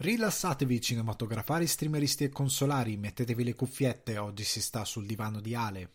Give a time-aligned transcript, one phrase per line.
[0.00, 5.90] Rilassatevi cinematografari, streameristi e consolari, mettetevi le cuffiette, oggi si sta sul divano di Ale.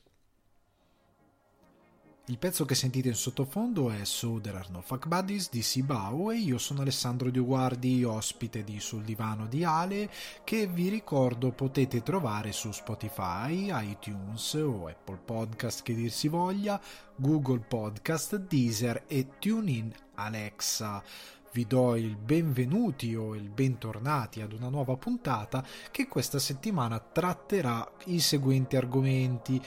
[2.26, 6.32] Il pezzo che sentite in sottofondo è So There Are No Fuck Buddies di Sibao
[6.32, 10.10] e io sono Alessandro Dioguardi, ospite di Sul Divano di Ale,
[10.44, 16.78] che vi ricordo potete trovare su Spotify, iTunes o Apple Podcast che dir si voglia,
[17.16, 21.02] Google Podcast, Deezer e TuneIn Alexa
[21.54, 27.90] vi do il benvenuti o il bentornati ad una nuova puntata che questa settimana tratterà
[28.06, 29.62] i seguenti argomenti.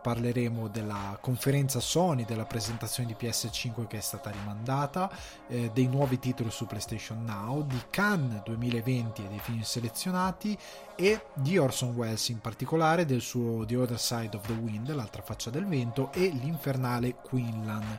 [0.00, 5.10] Parleremo della conferenza Sony, della presentazione di PS5 che è stata rimandata,
[5.48, 10.56] eh, dei nuovi titoli su PlayStation Now, di Cannes 2020 e dei film selezionati
[10.96, 15.20] e di Orson Welles in particolare, del suo The Other Side of the Wind, l'altra
[15.20, 17.98] faccia del vento, e l'infernale Quinlan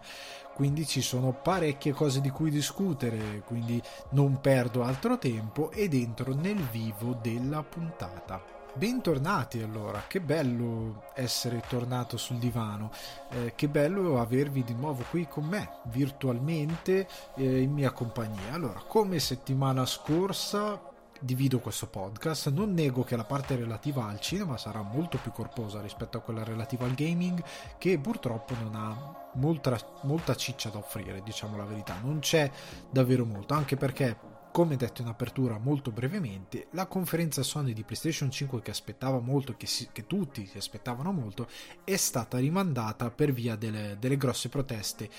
[0.59, 6.35] quindi ci sono parecchie cose di cui discutere, quindi non perdo altro tempo ed entro
[6.35, 8.43] nel vivo della puntata.
[8.73, 12.91] Bentornati allora, che bello essere tornato sul divano,
[13.29, 18.51] eh, che bello avervi di nuovo qui con me, virtualmente eh, in mia compagnia.
[18.51, 20.88] Allora, come settimana scorsa
[21.19, 22.49] divido questo podcast.
[22.49, 26.43] Non nego che la parte relativa al cinema sarà molto più corposa rispetto a quella
[26.43, 27.43] relativa al gaming,
[27.77, 31.97] che purtroppo non ha molta, molta ciccia da offrire, diciamo la verità.
[32.01, 32.49] Non c'è
[32.89, 38.31] davvero molto, anche perché come detto in apertura molto brevemente, la conferenza Sony di PlayStation
[38.31, 41.47] 5 che aspettava molto, che, si, che tutti si aspettavano molto,
[41.83, 45.09] è stata rimandata per via delle, delle grosse proteste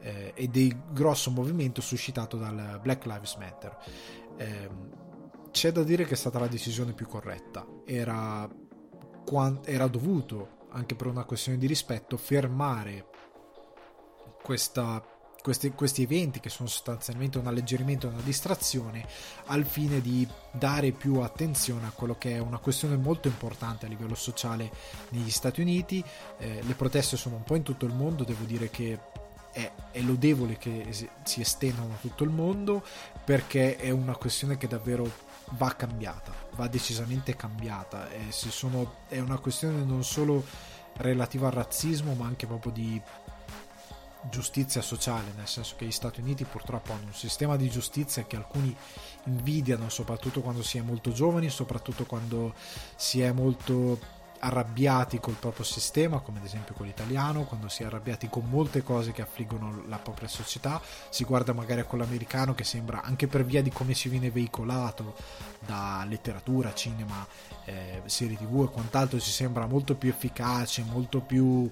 [0.00, 3.76] eh, e del grosso movimento suscitato dal Black Lives Matter.
[4.36, 5.06] Eh,
[5.50, 7.66] c'è da dire che è stata la decisione più corretta.
[7.84, 8.48] Era,
[9.64, 13.06] era dovuto, anche per una questione di rispetto, fermare
[14.42, 15.02] questa,
[15.42, 19.06] questi, questi, eventi che sono sostanzialmente un alleggerimento e una distrazione
[19.46, 23.88] al fine di dare più attenzione a quello che è una questione molto importante a
[23.88, 24.70] livello sociale
[25.10, 26.02] negli Stati Uniti.
[26.38, 28.98] Eh, le proteste sono un po' in tutto il mondo, devo dire che
[29.52, 32.84] è, è, lodevole che si estendano a tutto il mondo
[33.24, 38.08] perché è una questione che davvero va cambiata, va decisamente cambiata.
[38.30, 40.44] Sono, è una questione non solo
[40.96, 43.00] relativa al razzismo, ma anche proprio di
[44.30, 48.36] giustizia sociale, nel senso che gli Stati Uniti purtroppo hanno un sistema di giustizia che
[48.36, 48.74] alcuni
[49.24, 52.54] invidiano, soprattutto quando si è molto giovani, soprattutto quando
[52.96, 57.86] si è molto arrabbiati col proprio sistema, come ad esempio quello italiano, quando si è
[57.86, 62.54] arrabbiati con molte cose che affliggono la propria società, si guarda magari a quello americano
[62.54, 65.16] che sembra, anche per via di come si viene veicolato
[65.64, 67.26] da letteratura, cinema,
[67.64, 71.70] eh, serie tv e quant'altro, ci sembra molto più efficace, molto più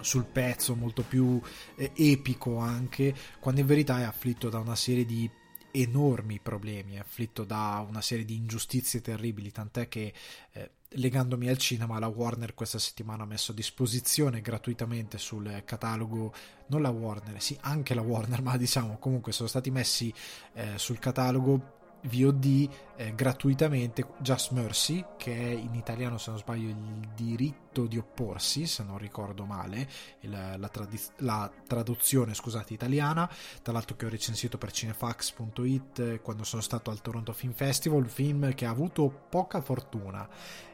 [0.00, 1.40] sul pezzo, molto più
[1.76, 5.28] eh, epico anche, quando in verità è afflitto da una serie di
[5.76, 10.12] enormi problemi, è afflitto da una serie di ingiustizie terribili, tant'è che
[10.52, 16.32] eh, legandomi al cinema, la Warner questa settimana ha messo a disposizione gratuitamente sul catalogo,
[16.68, 20.12] non la Warner, sì, anche la Warner, ma diciamo comunque sono stati messi
[20.54, 26.68] eh, sul catalogo VOD eh, gratuitamente Just Mercy, che è in italiano se non sbaglio
[26.68, 29.88] il diritto di opporsi, se non ricordo male,
[30.20, 33.28] il, la, tradiz- la, traduzione scusate, italiana,
[33.62, 38.02] tra l'altro che ho recensito per cinefax.it eh, quando sono stato al Toronto Film Festival,
[38.02, 40.28] un film che ha avuto poca fortuna.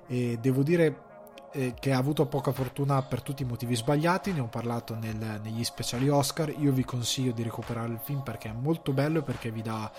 [0.06, 1.08] E devo dire
[1.52, 5.40] eh, che ha avuto poca fortuna per tutti i motivi sbagliati, ne ho parlato nel,
[5.42, 9.22] negli speciali Oscar, io vi consiglio di recuperare il film perché è molto bello e
[9.22, 9.90] perché vi dà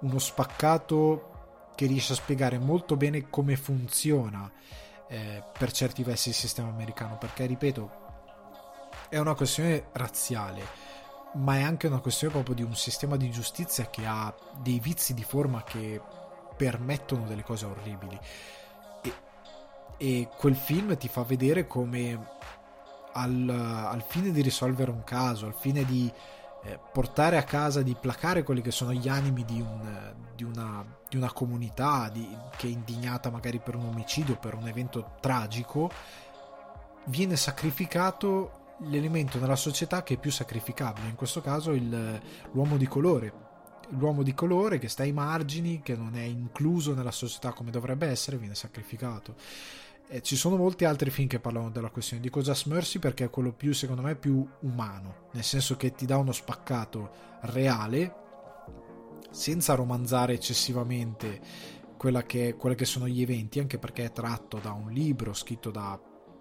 [0.00, 1.28] uno spaccato
[1.74, 4.50] che riesce a spiegare molto bene come funziona
[5.08, 7.90] eh, per certi versi il sistema americano, perché ripeto,
[9.08, 10.62] è una questione razziale,
[11.34, 15.14] ma è anche una questione proprio di un sistema di giustizia che ha dei vizi
[15.14, 16.00] di forma che
[16.56, 18.18] permettono delle cose orribili.
[19.02, 19.12] E,
[19.96, 22.38] e quel film ti fa vedere come
[23.12, 26.12] al, al fine di risolvere un caso, al fine di
[26.62, 30.84] eh, portare a casa, di placare quelli che sono gli animi di, un, di, una,
[31.08, 35.90] di una, comunità di, che è indignata magari per un omicidio, per un evento tragico,
[37.06, 42.20] viene sacrificato l'elemento nella società che è più sacrificabile, in questo caso il,
[42.52, 43.48] l'uomo di colore.
[43.94, 48.06] L'uomo di colore che sta ai margini, che non è incluso nella società come dovrebbe
[48.06, 49.34] essere, viene sacrificato.
[50.12, 52.20] Eh, ci sono molti altri film che parlano della questione.
[52.20, 56.04] Dico Just Mercy perché è quello più, secondo me, più umano, nel senso che ti
[56.04, 57.10] dà uno spaccato
[57.42, 58.14] reale,
[59.30, 61.40] senza romanzare eccessivamente
[62.26, 65.96] che, quelli che sono gli eventi, anche perché è tratto da un libro scritto da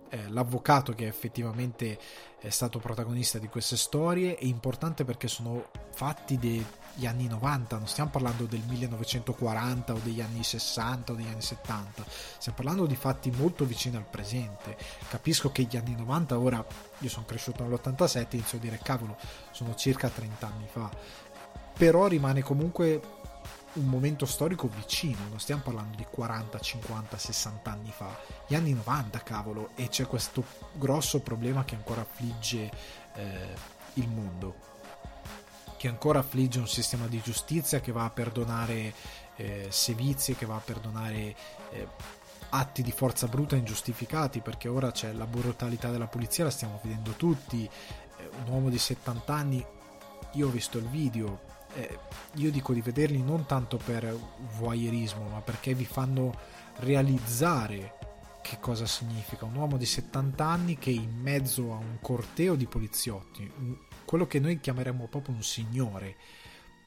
[0.10, 2.00] eh, l'avvocato che effettivamente
[2.40, 6.40] è stato protagonista di queste storie è importante perché sono fatti
[6.94, 11.42] degli anni 90, non stiamo parlando del 1940 o degli anni 60 o degli anni
[11.42, 12.04] 70,
[12.38, 14.78] stiamo parlando di fatti molto vicini al presente.
[15.10, 16.66] Capisco che gli anni 90 ora,
[17.00, 19.18] io sono cresciuto nell'87, inizio a dire cavolo,
[19.52, 20.90] sono circa 30 anni fa,
[21.78, 23.18] però rimane comunque
[23.74, 28.74] un momento storico vicino, non stiamo parlando di 40, 50, 60 anni fa, gli anni
[28.74, 30.44] 90 cavolo, e c'è questo
[30.74, 32.72] grosso problema che ancora affligge
[33.16, 33.56] eh,
[33.94, 34.56] il mondo,
[35.80, 38.94] che ancora affligge un sistema di giustizia che va a perdonare
[39.38, 41.34] eh, sevizie, che va a perdonare
[41.72, 41.88] eh,
[42.50, 47.12] atti di forza bruta ingiustificati, perché ora c'è la brutalità della polizia, la stiamo vedendo
[47.12, 49.66] tutti, eh, un uomo di 70 anni,
[50.34, 51.40] io ho visto il video,
[51.76, 51.98] eh,
[52.34, 54.14] io dico di vederli non tanto per
[54.58, 56.38] voyeurismo, ma perché vi fanno
[56.80, 57.94] realizzare
[58.42, 59.46] che cosa significa.
[59.46, 63.50] Un uomo di 70 anni che in mezzo a un corteo di poliziotti,
[64.10, 66.16] quello che noi chiameremmo proprio un signore,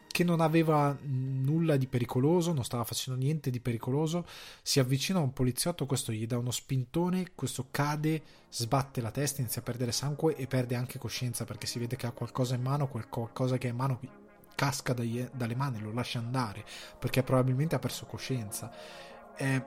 [0.09, 4.27] che non aveva nulla di pericoloso, non stava facendo niente di pericoloso,
[4.61, 9.41] si avvicina a un poliziotto, questo gli dà uno spintone, questo cade, sbatte la testa,
[9.41, 12.63] inizia a perdere sangue e perde anche coscienza perché si vede che ha qualcosa in
[12.63, 14.01] mano, qualcosa che ha in mano
[14.57, 16.65] casca dalle mani, lo lascia andare
[16.99, 18.69] perché probabilmente ha perso coscienza.
[19.37, 19.65] Eh,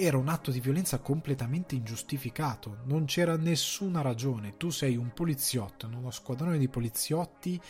[0.00, 4.56] era un atto di violenza completamente ingiustificato, non c'era nessuna ragione.
[4.56, 7.60] Tu sei un poliziotto in uno squadrone di poliziotti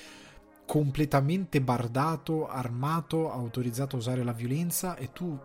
[0.67, 5.39] completamente bardato, armato, autorizzato a usare la violenza e tu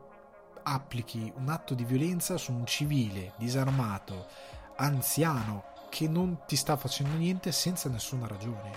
[0.63, 4.27] applichi un atto di violenza su un civile disarmato,
[4.75, 8.71] anziano, che non ti sta facendo niente senza nessuna ragione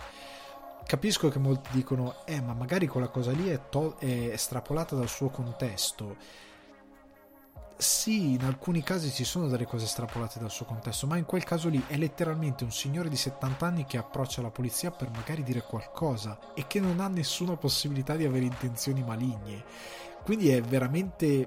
[0.86, 5.08] capisco che molti dicono, eh, ma magari quella cosa lì è, to- è estrapolata dal
[5.08, 6.16] suo contesto.
[7.78, 11.44] Sì, in alcuni casi ci sono delle cose estrapolate dal suo contesto, ma in quel
[11.44, 15.42] caso lì è letteralmente un signore di 70 anni che approccia la polizia per magari
[15.42, 19.62] dire qualcosa e che non ha nessuna possibilità di avere intenzioni maligne.
[20.24, 21.46] Quindi è veramente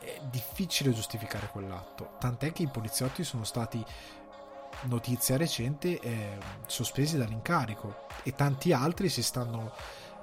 [0.00, 2.16] è difficile giustificare quell'atto.
[2.18, 3.82] Tant'è che i poliziotti sono stati
[4.82, 6.36] notizia recente, eh,
[6.66, 9.72] sospesi dall'incarico e tanti altri si stanno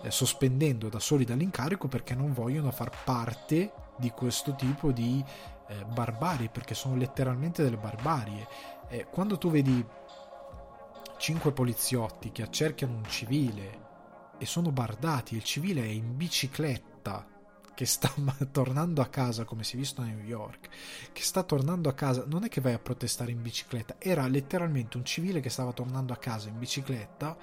[0.01, 5.23] eh, sospendendo da soli dall'incarico perché non vogliono far parte di questo tipo di
[5.67, 8.47] eh, barbarie, perché sono letteralmente delle barbarie.
[8.89, 9.85] Eh, quando tu vedi
[11.17, 13.89] cinque poliziotti che accerchiano un civile
[14.39, 17.25] e sono bardati, il civile è in bicicletta
[17.81, 18.13] che sta
[18.51, 20.69] tornando a casa come si è visto a New York,
[21.11, 24.97] che sta tornando a casa, non è che vai a protestare in bicicletta, era letteralmente
[24.97, 27.35] un civile che stava tornando a casa in bicicletta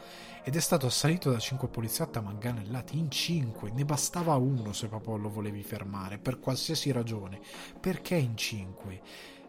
[0.44, 4.87] ed è stato assalito da cinque poliziotti a manganellati, in cinque, ne bastava uno se
[4.87, 7.40] proprio lo volevi fermare, per qualsiasi ragione.
[7.81, 9.02] Perché in cinque?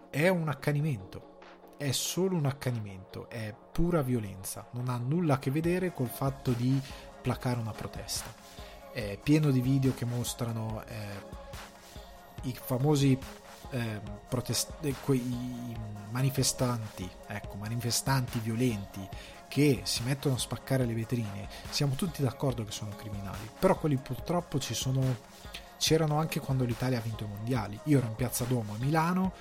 [0.10, 1.38] È un accanimento,
[1.78, 6.50] è solo un accanimento, è pura violenza, non ha nulla a che vedere col fatto
[6.50, 6.82] di
[7.22, 11.38] placare una protesta è pieno di video che mostrano eh,
[12.44, 13.18] i famosi
[13.72, 15.76] eh, protest- eh, quei
[16.10, 19.08] manifestanti, ecco, manifestanti violenti
[19.48, 21.48] che si mettono a spaccare le vetrine.
[21.70, 25.28] Siamo tutti d'accordo che sono criminali, però quelli purtroppo ci sono
[25.80, 27.80] c'erano anche quando l'Italia ha vinto i mondiali.
[27.86, 29.32] Io ero in Piazza Duomo a Milano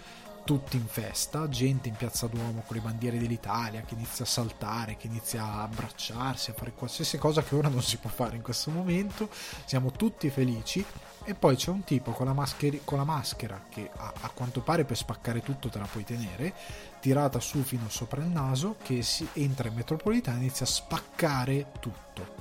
[0.49, 4.97] tutti in festa, gente in piazza Duomo con le bandiere dell'Italia che inizia a saltare,
[4.97, 8.41] che inizia a abbracciarsi, a fare qualsiasi cosa che ora non si può fare in
[8.41, 9.29] questo momento.
[9.67, 10.83] Siamo tutti felici.
[11.25, 14.63] E poi c'è un tipo con la, maschera, con la maschera che a, a, quanto
[14.63, 16.55] pare per spaccare tutto te la puoi tenere,
[16.99, 21.73] tirata su fino sopra il naso, che si entra in metropolitana e inizia a spaccare
[21.79, 22.38] tutto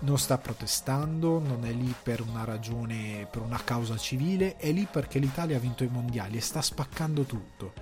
[0.00, 4.86] non sta protestando, non è lì per una ragione, per una causa civile, è lì
[4.90, 7.72] perché l'Italia ha vinto i mondiali e sta spaccando tutto.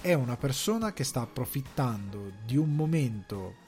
[0.00, 3.62] È una persona che sta approfittando di un momento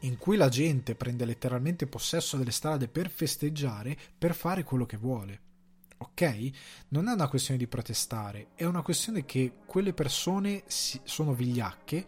[0.00, 4.96] in cui la gente prende letteralmente possesso delle strade per festeggiare, per fare quello che
[4.96, 5.40] vuole.
[5.98, 6.50] Ok?
[6.88, 12.06] Non è una questione di protestare, è una questione che quelle persone sono vigliacche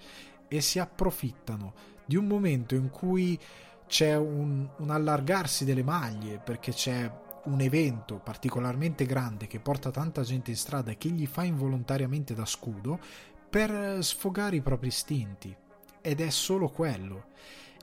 [0.49, 1.75] e si approfittano
[2.07, 3.39] di un momento in cui
[3.93, 7.13] c'è un, un allargarsi delle maglie perché c'è
[7.45, 12.33] un evento particolarmente grande che porta tanta gente in strada e che gli fa involontariamente
[12.33, 12.99] da scudo
[13.51, 15.55] per sfogare i propri istinti.
[16.01, 17.27] Ed è solo quello.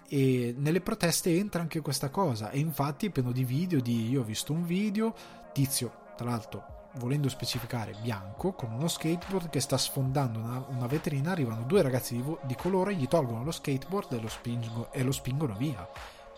[0.08, 2.50] E nelle proteste entra anche questa cosa.
[2.50, 5.13] E infatti è pieno di video di io ho visto un video
[5.54, 11.31] tizio tra l'altro volendo specificare bianco con uno skateboard che sta sfondando una, una vetrina
[11.31, 15.12] arrivano due ragazzi di, di, colore gli tolgono lo skateboard e lo, spingo, e lo
[15.12, 15.88] spingono via.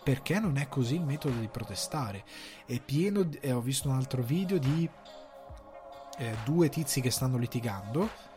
[0.02, 2.24] Perché non è così il metodo di protestare?
[2.66, 4.88] È pieno e ho visto un altro video di
[6.18, 8.31] eh, due tizi che stanno litigando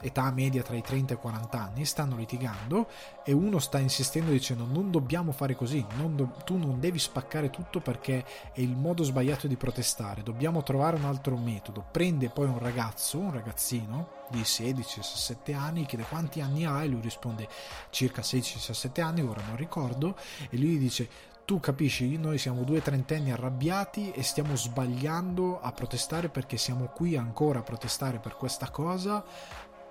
[0.00, 2.88] età media tra i 30 e i 40 anni, stanno litigando
[3.24, 7.50] e uno sta insistendo dicendo non dobbiamo fare così, non do- tu non devi spaccare
[7.50, 11.84] tutto perché è il modo sbagliato di protestare, dobbiamo trovare un altro metodo.
[11.90, 17.00] Prende poi un ragazzo, un ragazzino di 16-17 anni, chiede quanti anni ha e lui
[17.00, 17.48] risponde
[17.90, 20.16] circa 16-17 anni, ora non ricordo,
[20.50, 21.08] e lui dice
[21.46, 27.16] tu capisci, noi siamo due trentenni arrabbiati e stiamo sbagliando a protestare perché siamo qui
[27.16, 29.24] ancora a protestare per questa cosa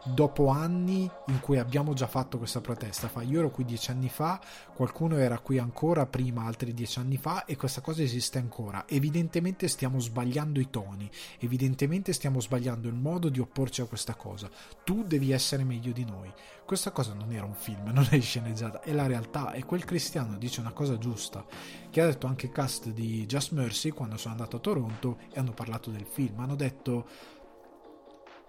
[0.05, 3.07] dopo anni in cui abbiamo già fatto questa protesta.
[3.07, 4.39] Fa, io ero qui dieci anni fa,
[4.75, 8.85] qualcuno era qui ancora prima, altri dieci anni fa, e questa cosa esiste ancora.
[8.87, 11.09] Evidentemente stiamo sbagliando i toni,
[11.39, 14.49] evidentemente stiamo sbagliando il modo di opporci a questa cosa.
[14.83, 16.31] Tu devi essere meglio di noi.
[16.65, 19.53] Questa cosa non era un film, non è sceneggiata, è la realtà.
[19.53, 21.45] E quel cristiano dice una cosa giusta,
[21.89, 25.39] che ha detto anche il cast di Just Mercy quando sono andato a Toronto e
[25.39, 26.39] hanno parlato del film.
[26.39, 27.07] Hanno detto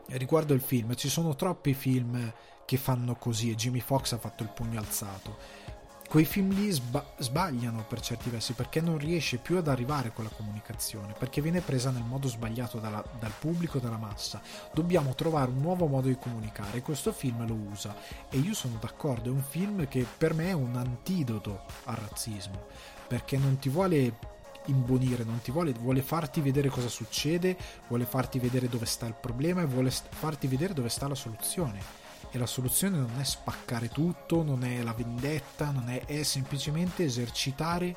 [0.08, 2.32] riguardo il film, ci sono troppi film
[2.64, 5.64] che fanno così e Jimmy Fox ha fatto il pugno alzato.
[6.08, 10.22] Quei film lì sba- sbagliano per certi versi perché non riesce più ad arrivare con
[10.22, 14.40] la comunicazione, perché viene presa nel modo sbagliato dalla, dal pubblico, dalla massa.
[14.72, 17.96] Dobbiamo trovare un nuovo modo di comunicare e questo film lo usa
[18.30, 22.66] e io sono d'accordo, è un film che per me è un antidoto al razzismo,
[23.08, 24.16] perché non ti vuole
[24.66, 27.56] imbonire, non ti vuole, vuole farti vedere cosa succede,
[27.88, 32.04] vuole farti vedere dove sta il problema e vuole farti vedere dove sta la soluzione.
[32.30, 37.04] E la soluzione non è spaccare tutto, non è la vendetta, non è, è semplicemente
[37.04, 37.96] esercitare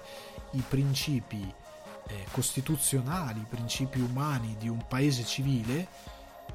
[0.52, 1.54] i principi
[2.08, 5.88] eh, costituzionali, i principi umani di un paese civile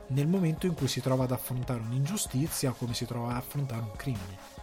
[0.08, 3.96] nel momento in cui si trova ad affrontare un'ingiustizia come si trova ad affrontare un
[3.96, 4.53] crimine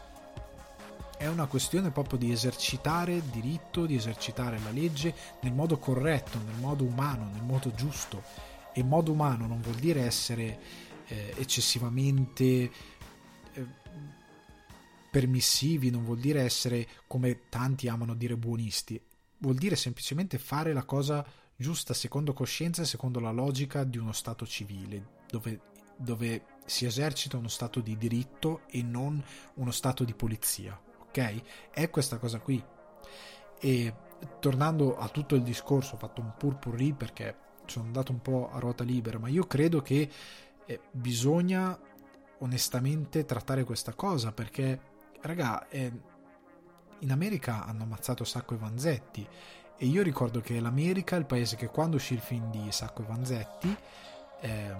[1.21, 6.39] è una questione proprio di esercitare il diritto, di esercitare la legge nel modo corretto,
[6.43, 8.23] nel modo umano, nel modo giusto.
[8.73, 10.59] E modo umano non vuol dire essere
[11.05, 12.43] eh, eccessivamente
[13.53, 13.65] eh,
[15.11, 18.99] permissivi, non vuol dire essere come tanti amano dire buonisti,
[19.37, 21.23] vuol dire semplicemente fare la cosa
[21.55, 25.59] giusta secondo coscienza e secondo la logica di uno Stato civile, dove,
[25.97, 29.23] dove si esercita uno Stato di diritto e non
[29.53, 31.41] uno Stato di polizia ok?
[31.71, 32.63] È questa cosa qui.
[33.59, 33.93] E
[34.39, 38.59] tornando a tutto il discorso, ho fatto un purpurri perché sono andato un po' a
[38.59, 40.09] ruota libera, ma io credo che
[40.65, 41.77] eh, bisogna
[42.39, 44.79] onestamente trattare questa cosa perché,
[45.21, 45.91] raga, eh,
[46.99, 49.27] in America hanno ammazzato Sacco e Vanzetti
[49.77, 53.01] e io ricordo che l'America è il paese che quando uscì il film di Sacco
[53.01, 53.75] e Vanzetti
[54.41, 54.75] eh,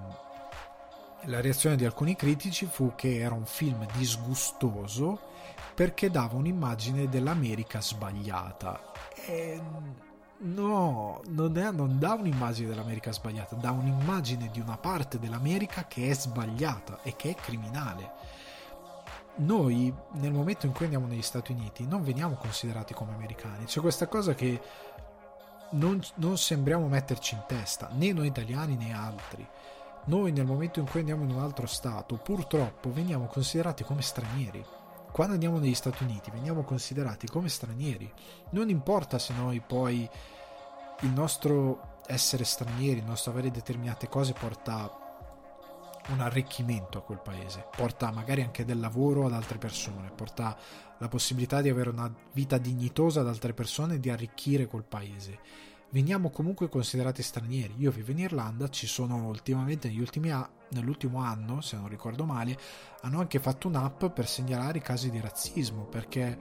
[1.26, 5.30] la reazione di alcuni critici fu che era un film disgustoso
[5.74, 8.80] perché dava un'immagine dell'America sbagliata.
[9.26, 9.62] E
[10.40, 16.10] no, non, è, non dà un'immagine dell'America sbagliata, dà un'immagine di una parte dell'America che
[16.10, 18.12] è sbagliata e che è criminale.
[19.38, 23.66] Noi, nel momento in cui andiamo negli Stati Uniti, non veniamo considerati come americani.
[23.66, 24.62] C'è questa cosa che
[25.72, 29.48] non, non sembriamo metterci in testa, né noi italiani né altri.
[30.06, 34.64] Noi nel momento in cui andiamo in un altro Stato, purtroppo veniamo considerati come stranieri
[35.12, 38.12] quando andiamo negli Stati Uniti veniamo considerati come stranieri.
[38.52, 40.10] Non importa se noi poi
[41.02, 44.98] il nostro essere stranieri, il nostro avere determinate cose porta
[46.08, 50.58] un arricchimento a quel paese, porta magari anche del lavoro ad altre persone, porta
[50.98, 55.40] la possibilità di avere una vita dignitosa ad altre persone e di arricchire quel paese
[55.92, 57.76] veniamo comunque considerati stranieri.
[57.78, 62.26] Io vivo in Irlanda, ci sono ultimamente negli ultimi anni nell'ultimo anno, se non ricordo
[62.26, 62.58] male,
[63.02, 66.38] hanno anche fatto un'app per segnalare i casi di razzismo, perché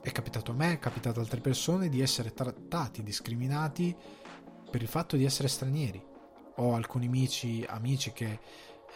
[0.00, 3.94] è capitato a me, è capitato ad altre persone di essere trattati, discriminati
[4.70, 6.02] per il fatto di essere stranieri.
[6.56, 8.40] Ho alcuni amici, amici che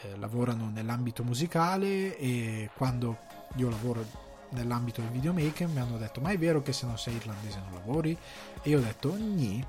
[0.03, 3.19] eh, lavorano nell'ambito musicale e quando
[3.57, 7.17] io lavoro nell'ambito del videomaker mi hanno detto ma è vero che se non sei
[7.17, 8.17] irlandese non lavori?
[8.63, 9.65] E io ho detto gni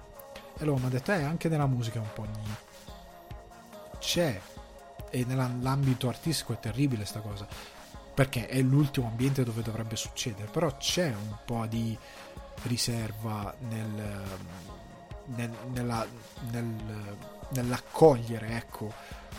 [0.57, 2.55] e loro mi hanno detto eh anche nella musica è un po' gni
[3.99, 4.39] c'è.
[5.09, 7.47] E nell'ambito artistico è terribile sta cosa
[8.13, 11.97] perché è l'ultimo ambiente dove dovrebbe succedere però c'è un po' di
[12.63, 14.23] riserva nel,
[15.35, 16.05] nel, nella,
[16.51, 16.65] nel,
[17.49, 18.91] nell'accogliere ecco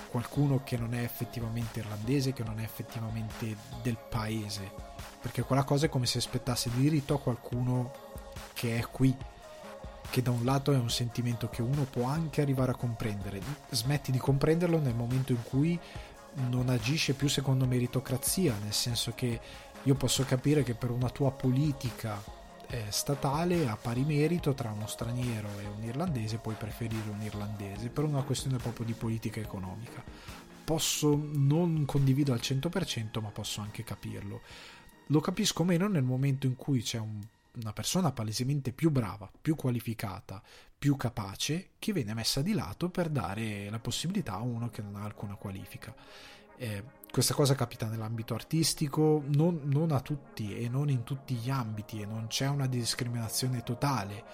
[0.09, 4.71] qualcuno che non è effettivamente irlandese che non è effettivamente del paese.
[5.21, 7.93] Perché quella cosa è come se aspettasse di diritto a qualcuno
[8.55, 9.15] che è qui
[10.11, 14.11] che da un lato è un sentimento che uno può anche arrivare a comprendere smetti
[14.11, 15.79] di comprenderlo nel momento in cui
[16.49, 19.41] non agisce più secondo meritocrazia nel senso che
[19.83, 22.23] io posso capire che per una tua politica
[22.71, 27.89] eh, statale a pari merito tra uno straniero e un irlandese, puoi preferire un irlandese
[27.89, 30.03] per una questione proprio di politica economica.
[30.65, 34.43] Posso non condivido al 100%, ma posso anche capirlo.
[35.07, 37.19] Lo capisco meno nel momento in cui c'è un,
[37.61, 40.43] una persona palesemente più brava, più qualificata,
[40.79, 44.97] più capace, che viene messa di lato per dare la possibilità a uno che non
[44.97, 45.95] ha alcuna qualifica.
[46.57, 51.51] Eh, questa cosa capita nell'ambito artistico, non, non, a tutti e non in tutti gli
[51.51, 54.25] ambiti, e non c'è una discriminazione totale.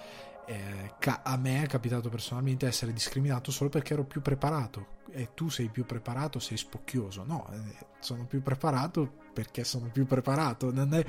[0.47, 5.49] Eh, a me è capitato personalmente essere discriminato solo perché ero più preparato e tu
[5.49, 7.23] sei più preparato, sei spocchioso.
[7.25, 10.71] No, eh, sono più preparato perché sono più preparato.
[10.71, 11.05] Non, è,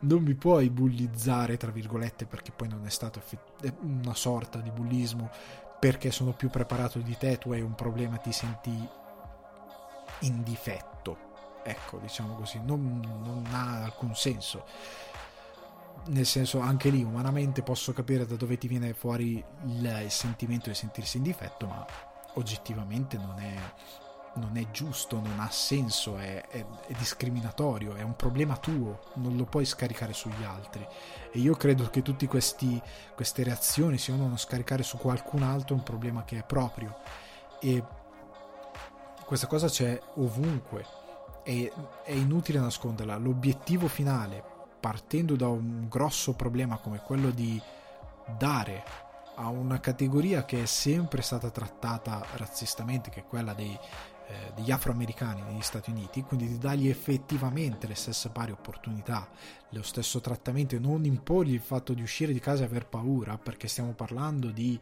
[0.00, 3.22] non mi puoi bullizzare, tra virgolette, perché poi non è stato
[3.82, 5.30] una sorta di bullismo
[5.78, 8.88] perché sono più preparato di te, tu hai un problema, ti senti
[10.20, 11.28] in difetto.
[11.62, 14.64] Ecco, diciamo così, non, non ha alcun senso.
[16.06, 20.68] Nel senso, anche lì, umanamente posso capire da dove ti viene fuori il, il sentimento
[20.68, 21.86] di sentirsi in difetto, ma
[22.34, 23.54] oggettivamente non è,
[24.34, 29.36] non è giusto, non ha senso, è, è, è, discriminatorio, è un problema tuo, non
[29.36, 30.86] lo puoi scaricare sugli altri.
[31.32, 36.24] E io credo che tutte queste reazioni si devono scaricare su qualcun altro, un problema
[36.24, 36.96] che è proprio.
[37.60, 37.84] E
[39.24, 40.84] questa cosa c'è ovunque
[41.42, 41.72] e
[42.04, 43.16] è inutile nasconderla.
[43.16, 47.60] L'obiettivo finale, partendo da un grosso problema come quello di
[48.36, 48.82] dare
[49.34, 54.70] a una categoria che è sempre stata trattata razzistamente, che è quella dei, eh, degli
[54.70, 59.28] afroamericani negli Stati Uniti, quindi di dargli effettivamente le stesse pari opportunità,
[59.70, 63.38] lo stesso trattamento e non imporgli il fatto di uscire di casa e aver paura,
[63.38, 64.78] perché stiamo parlando di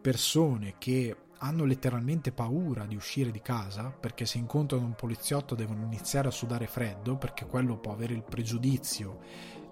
[0.00, 5.84] persone che hanno letteralmente paura di uscire di casa perché se incontrano un poliziotto devono
[5.84, 9.18] iniziare a sudare freddo perché quello può avere il pregiudizio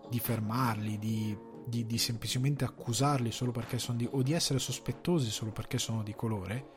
[0.08, 5.30] di fermarli, di, di, di semplicemente accusarli solo perché sono di, o di essere sospettosi
[5.30, 6.70] solo perché sono di colore.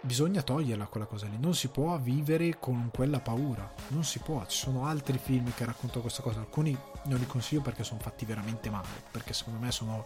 [0.00, 4.44] Bisogna toglierla quella cosa lì, non si può vivere con quella paura, non si può.
[4.46, 8.26] Ci sono altri film che raccontano questa cosa, alcuni non li consiglio perché sono fatti
[8.26, 10.04] veramente male, perché secondo me sono,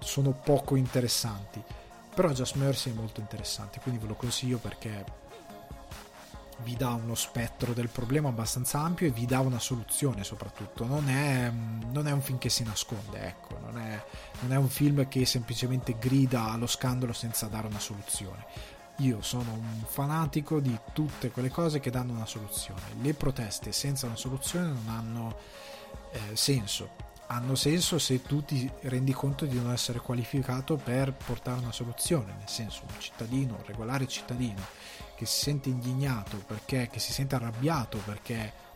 [0.00, 1.62] sono poco interessanti
[2.18, 5.04] però Just Mercy è molto interessante, quindi ve lo consiglio perché
[6.64, 10.84] vi dà uno spettro del problema abbastanza ampio e vi dà una soluzione soprattutto.
[10.84, 14.04] Non è, non è un film che si nasconde, ecco, non è,
[14.40, 18.46] non è un film che semplicemente grida allo scandalo senza dare una soluzione.
[18.96, 22.80] Io sono un fanatico di tutte quelle cose che danno una soluzione.
[23.00, 25.36] Le proteste senza una soluzione non hanno
[26.10, 31.60] eh, senso hanno senso se tu ti rendi conto di non essere qualificato per portare
[31.60, 34.64] una soluzione, nel senso un cittadino, un regolare cittadino
[35.14, 38.66] che si sente indignato perché che si sente arrabbiato perché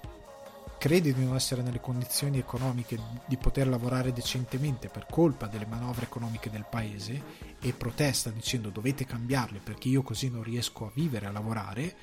[0.77, 6.05] crede di non essere nelle condizioni economiche di poter lavorare decentemente per colpa delle manovre
[6.05, 7.23] economiche del paese
[7.61, 11.97] e protesta dicendo dovete cambiarle perché io così non riesco a vivere, a lavorare,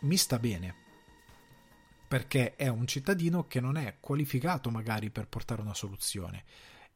[0.00, 0.83] mi sta bene
[2.06, 6.44] perché è un cittadino che non è qualificato magari per portare una soluzione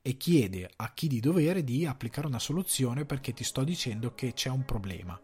[0.02, 4.32] e chiede a chi di dovere di applicare una soluzione perché ti sto dicendo che
[4.32, 5.20] c'è un problema.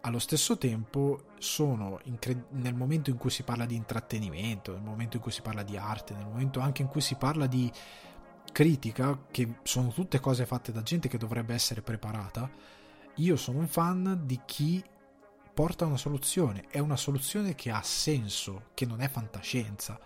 [0.00, 5.16] Allo stesso tempo sono incred- nel momento in cui si parla di intrattenimento, nel momento
[5.16, 7.70] in cui si parla di arte, nel momento anche in cui si parla di
[8.50, 12.50] critica, che sono tutte cose fatte da gente che dovrebbe essere preparata,
[13.16, 14.82] io sono un fan di chi
[15.58, 19.98] porta una soluzione, è una soluzione che ha senso, che non è fantascienza,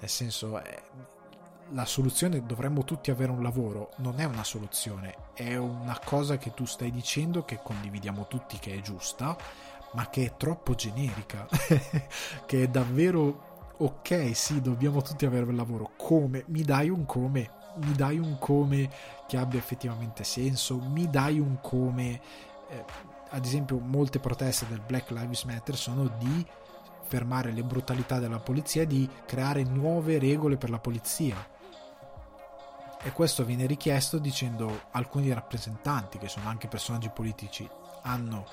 [0.00, 0.82] nel senso è,
[1.72, 6.54] la soluzione dovremmo tutti avere un lavoro, non è una soluzione, è una cosa che
[6.54, 9.36] tu stai dicendo che condividiamo tutti che è giusta,
[9.92, 11.46] ma che è troppo generica,
[12.46, 16.44] che è davvero ok, sì, dobbiamo tutti avere un lavoro, come?
[16.46, 17.50] Mi dai un come?
[17.76, 18.90] Mi dai un come
[19.28, 20.78] che abbia effettivamente senso?
[20.78, 22.20] Mi dai un come
[22.70, 26.46] eh, ad esempio molte proteste del Black Lives Matter sono di
[27.02, 31.36] fermare le brutalità della polizia di creare nuove regole per la polizia.
[33.02, 37.68] E questo viene richiesto dicendo alcuni rappresentanti, che sono anche personaggi politici,
[38.02, 38.46] hanno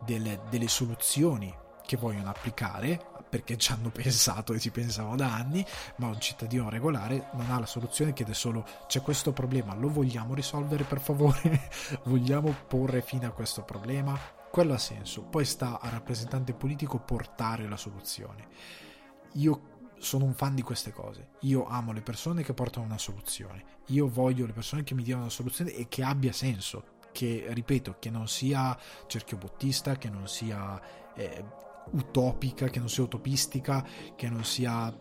[0.00, 1.54] delle, delle soluzioni
[1.86, 5.64] che vogliono applicare perché ci hanno pensato e ci pensano da anni,
[5.96, 10.34] ma un cittadino regolare non ha la soluzione, chiede solo c'è questo problema, lo vogliamo
[10.34, 11.68] risolvere per favore?
[12.04, 14.18] vogliamo porre fine a questo problema?
[14.50, 18.48] Quello ha senso, poi sta al rappresentante politico portare la soluzione.
[19.32, 21.30] Io sono un fan di queste cose.
[21.40, 23.64] Io amo le persone che portano una soluzione.
[23.86, 26.94] Io voglio le persone che mi diano una soluzione e che abbia senso.
[27.12, 30.80] Che, ripeto, che non sia cerchio bottista, che non sia
[31.14, 31.44] eh,
[31.92, 34.94] utopica, che non sia utopistica, che non sia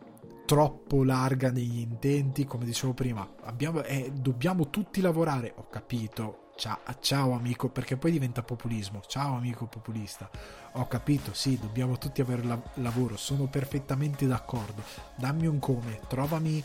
[0.46, 6.78] troppo larga negli intenti, come dicevo prima, abbiamo, eh, dobbiamo tutti lavorare, ho capito, ciao,
[7.00, 10.30] ciao amico, perché poi diventa populismo, ciao amico populista,
[10.74, 14.84] ho capito, sì, dobbiamo tutti avere la- lavoro, sono perfettamente d'accordo,
[15.16, 16.64] dammi un come, trovami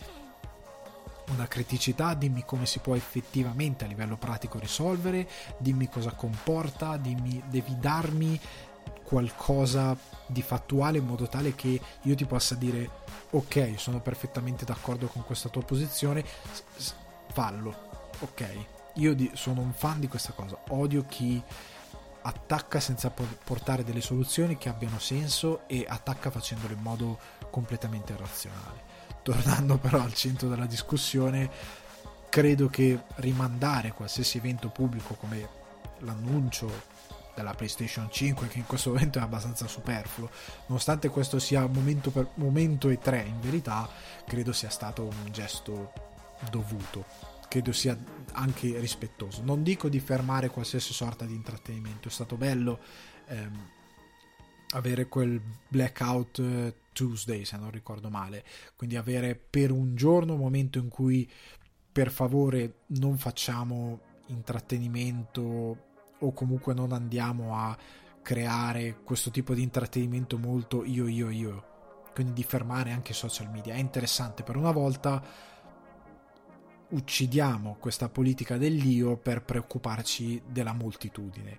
[1.32, 5.28] una criticità, dimmi come si può effettivamente a livello pratico risolvere,
[5.58, 8.38] dimmi cosa comporta, dimmi, devi darmi
[9.10, 9.96] qualcosa
[10.28, 12.88] di fattuale in modo tale che io ti possa dire
[13.30, 16.24] ok, sono perfettamente d'accordo con questa tua posizione,
[17.32, 18.66] fallo, ok.
[18.94, 21.42] Io di, sono un fan di questa cosa, odio chi
[22.22, 27.18] attacca senza portare delle soluzioni che abbiano senso e attacca facendolo in modo
[27.50, 28.88] completamente irrazionale.
[29.22, 31.50] Tornando però al centro della discussione,
[32.28, 35.48] credo che rimandare qualsiasi evento pubblico come
[35.98, 36.89] l'annuncio
[37.40, 40.30] della PlayStation 5 che in questo momento è abbastanza superfluo.
[40.66, 43.88] Nonostante questo sia momento, per, momento e 3 in verità
[44.26, 45.92] credo sia stato un gesto
[46.50, 47.04] dovuto
[47.50, 47.98] credo sia
[48.34, 49.42] anche rispettoso.
[49.42, 52.78] Non dico di fermare qualsiasi sorta di intrattenimento è stato bello
[53.26, 53.70] ehm,
[54.70, 58.44] avere quel blackout eh, Tuesday se non ricordo male.
[58.76, 61.28] Quindi avere per un giorno un momento in cui
[61.90, 65.88] per favore non facciamo intrattenimento
[66.20, 67.76] o comunque non andiamo a
[68.22, 71.64] creare questo tipo di intrattenimento molto io io io.
[72.12, 73.74] Quindi di fermare anche i social media.
[73.74, 75.22] È interessante per una volta
[76.90, 81.58] uccidiamo questa politica dell'io per preoccuparci della moltitudine.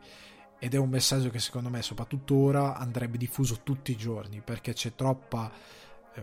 [0.60, 4.74] Ed è un messaggio che secondo me soprattutto ora andrebbe diffuso tutti i giorni perché
[4.74, 5.52] c'è troppa
[6.14, 6.22] eh,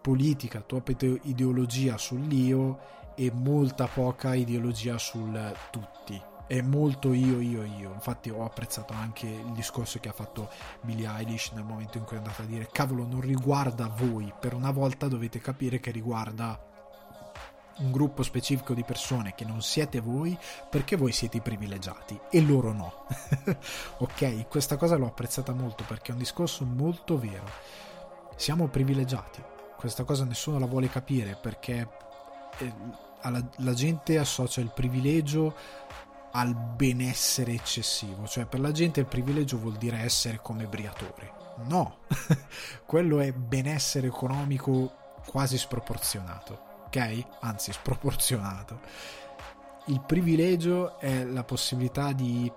[0.00, 0.92] politica, troppa
[1.22, 7.92] ideologia sull'io e molta poca ideologia sul tutti è molto io, io, io.
[7.92, 10.48] Infatti ho apprezzato anche il discorso che ha fatto
[10.80, 14.54] Billie Eilish nel momento in cui è andata a dire cavolo non riguarda voi, per
[14.54, 16.58] una volta dovete capire che riguarda
[17.78, 20.36] un gruppo specifico di persone che non siete voi
[20.68, 23.06] perché voi siete i privilegiati e loro no.
[23.98, 27.46] ok, questa cosa l'ho apprezzata molto perché è un discorso molto vero.
[28.36, 29.42] Siamo privilegiati.
[29.76, 31.88] Questa cosa nessuno la vuole capire perché
[32.58, 32.72] eh,
[33.56, 35.54] la gente associa il privilegio
[36.32, 41.36] al benessere eccessivo, cioè per la gente il privilegio vuol dire essere come Briatore.
[41.66, 41.98] No,
[42.86, 44.92] quello è benessere economico
[45.26, 47.24] quasi sproporzionato, ok?
[47.40, 48.80] Anzi, sproporzionato.
[49.86, 52.50] Il privilegio è la possibilità di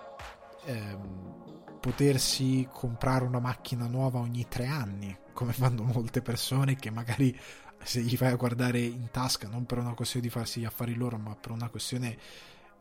[0.65, 7.37] ehm, potersi comprare una macchina nuova ogni tre anni, come fanno molte persone che magari
[7.83, 10.93] se gli fai a guardare in tasca, non per una questione di farsi gli affari
[10.93, 12.17] loro, ma per una questione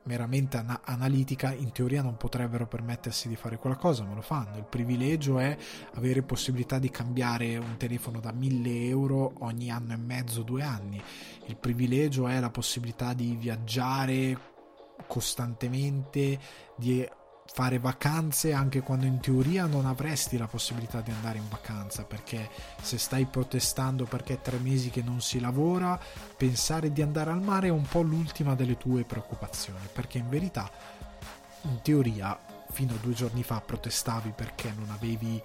[0.05, 4.57] meramente ana- analitica in teoria non potrebbero permettersi di fare qualcosa ma lo fanno.
[4.57, 5.57] Il privilegio è
[5.95, 11.01] avere possibilità di cambiare un telefono da 1000 euro ogni anno e mezzo due anni.
[11.47, 14.49] Il privilegio è la possibilità di viaggiare
[15.07, 16.39] costantemente
[16.77, 17.07] di
[17.53, 22.49] fare vacanze anche quando in teoria non avresti la possibilità di andare in vacanza perché
[22.81, 25.99] se stai protestando perché è tre mesi che non si lavora
[26.37, 30.71] pensare di andare al mare è un po' l'ultima delle tue preoccupazioni perché in verità
[31.63, 32.39] in teoria
[32.71, 35.43] fino a due giorni fa protestavi perché non avevi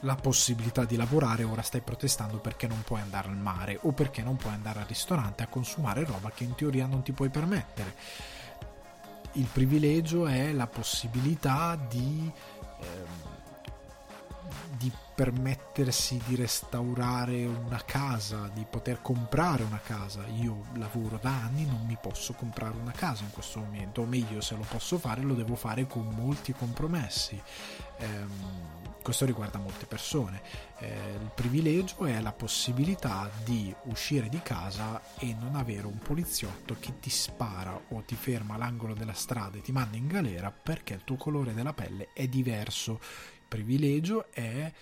[0.00, 4.22] la possibilità di lavorare ora stai protestando perché non puoi andare al mare o perché
[4.22, 7.94] non puoi andare al ristorante a consumare roba che in teoria non ti puoi permettere
[9.36, 12.30] il privilegio è la possibilità di,
[12.80, 13.06] ehm,
[14.76, 20.26] di permettersi di restaurare una casa, di poter comprare una casa.
[20.26, 24.40] Io lavoro da anni, non mi posso comprare una casa in questo momento, o meglio,
[24.40, 27.40] se lo posso fare, lo devo fare con molti compromessi.
[27.98, 28.30] Ehm,
[29.06, 30.42] questo riguarda molte persone.
[30.80, 36.74] Eh, il privilegio è la possibilità di uscire di casa e non avere un poliziotto
[36.80, 40.94] che ti spara o ti ferma all'angolo della strada e ti manda in galera perché
[40.94, 42.94] il tuo colore della pelle è diverso.
[42.94, 44.72] Il privilegio è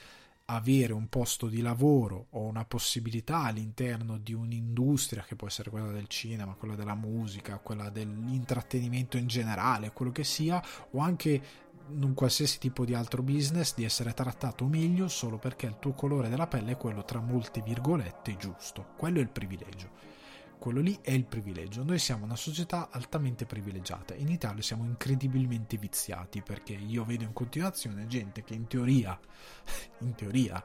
[0.47, 5.91] avere un posto di lavoro o una possibilità all'interno di un'industria che può essere quella
[5.91, 12.03] del cinema, quella della musica, quella dell'intrattenimento in generale, quello che sia, o anche in
[12.03, 16.29] un qualsiasi tipo di altro business di essere trattato meglio solo perché il tuo colore
[16.29, 18.87] della pelle è quello tra molte virgolette giusto.
[18.97, 20.13] Quello è il privilegio.
[20.59, 21.85] Quello lì è il privilegio.
[21.85, 24.15] Noi siamo una società altamente privilegiata.
[24.15, 29.19] In Italia siamo incredibilmente viziati perché io vedo in continuazione gente che in teoria,
[30.01, 30.65] in teoria,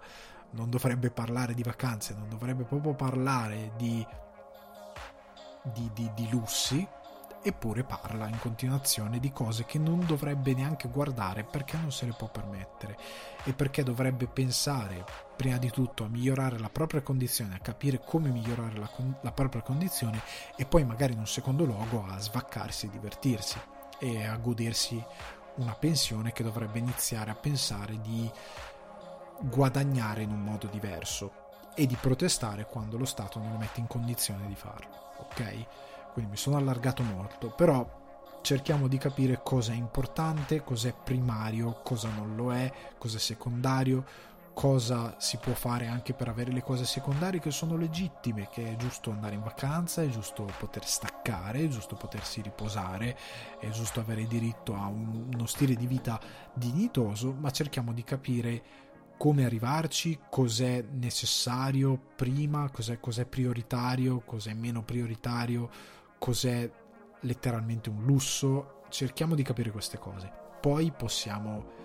[0.51, 4.05] non dovrebbe parlare di vacanze, non dovrebbe proprio parlare di,
[5.73, 6.87] di, di, di lussi,
[7.41, 12.13] eppure parla in continuazione di cose che non dovrebbe neanche guardare perché non se le
[12.13, 12.97] può permettere
[13.43, 18.29] e perché dovrebbe pensare prima di tutto a migliorare la propria condizione, a capire come
[18.29, 18.89] migliorare la,
[19.21, 20.21] la propria condizione
[20.55, 23.59] e poi magari in un secondo luogo a svaccarsi e divertirsi
[23.99, 25.01] e a godersi
[25.55, 28.29] una pensione che dovrebbe iniziare a pensare di
[29.41, 33.87] guadagnare in un modo diverso e di protestare quando lo Stato non lo mette in
[33.87, 35.13] condizione di farlo.
[35.19, 35.65] Ok?
[36.19, 41.79] Quindi mi sono allargato molto, però cerchiamo di capire cosa è importante, cosa è primario,
[41.81, 44.03] cosa non lo è, cosa è secondario,
[44.53, 48.75] cosa si può fare anche per avere le cose secondarie che sono legittime, che è
[48.75, 53.17] giusto andare in vacanza, è giusto poter staccare, è giusto potersi riposare,
[53.57, 56.19] è giusto avere diritto a un, uno stile di vita
[56.53, 58.63] dignitoso, ma cerchiamo di capire
[59.15, 65.69] come arrivarci, cos'è necessario prima, cos'è, cos'è prioritario, cos'è meno prioritario,
[66.19, 66.69] cos'è
[67.21, 68.81] letteralmente un lusso.
[68.89, 70.31] Cerchiamo di capire queste cose.
[70.61, 71.77] Poi possiamo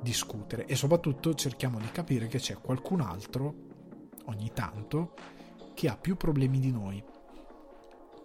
[0.00, 3.54] discutere e soprattutto cerchiamo di capire che c'è qualcun altro,
[4.26, 5.14] ogni tanto,
[5.74, 7.02] che ha più problemi di noi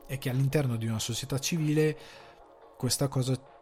[0.07, 1.97] e che all'interno di una società civile
[2.77, 3.53] questa cosa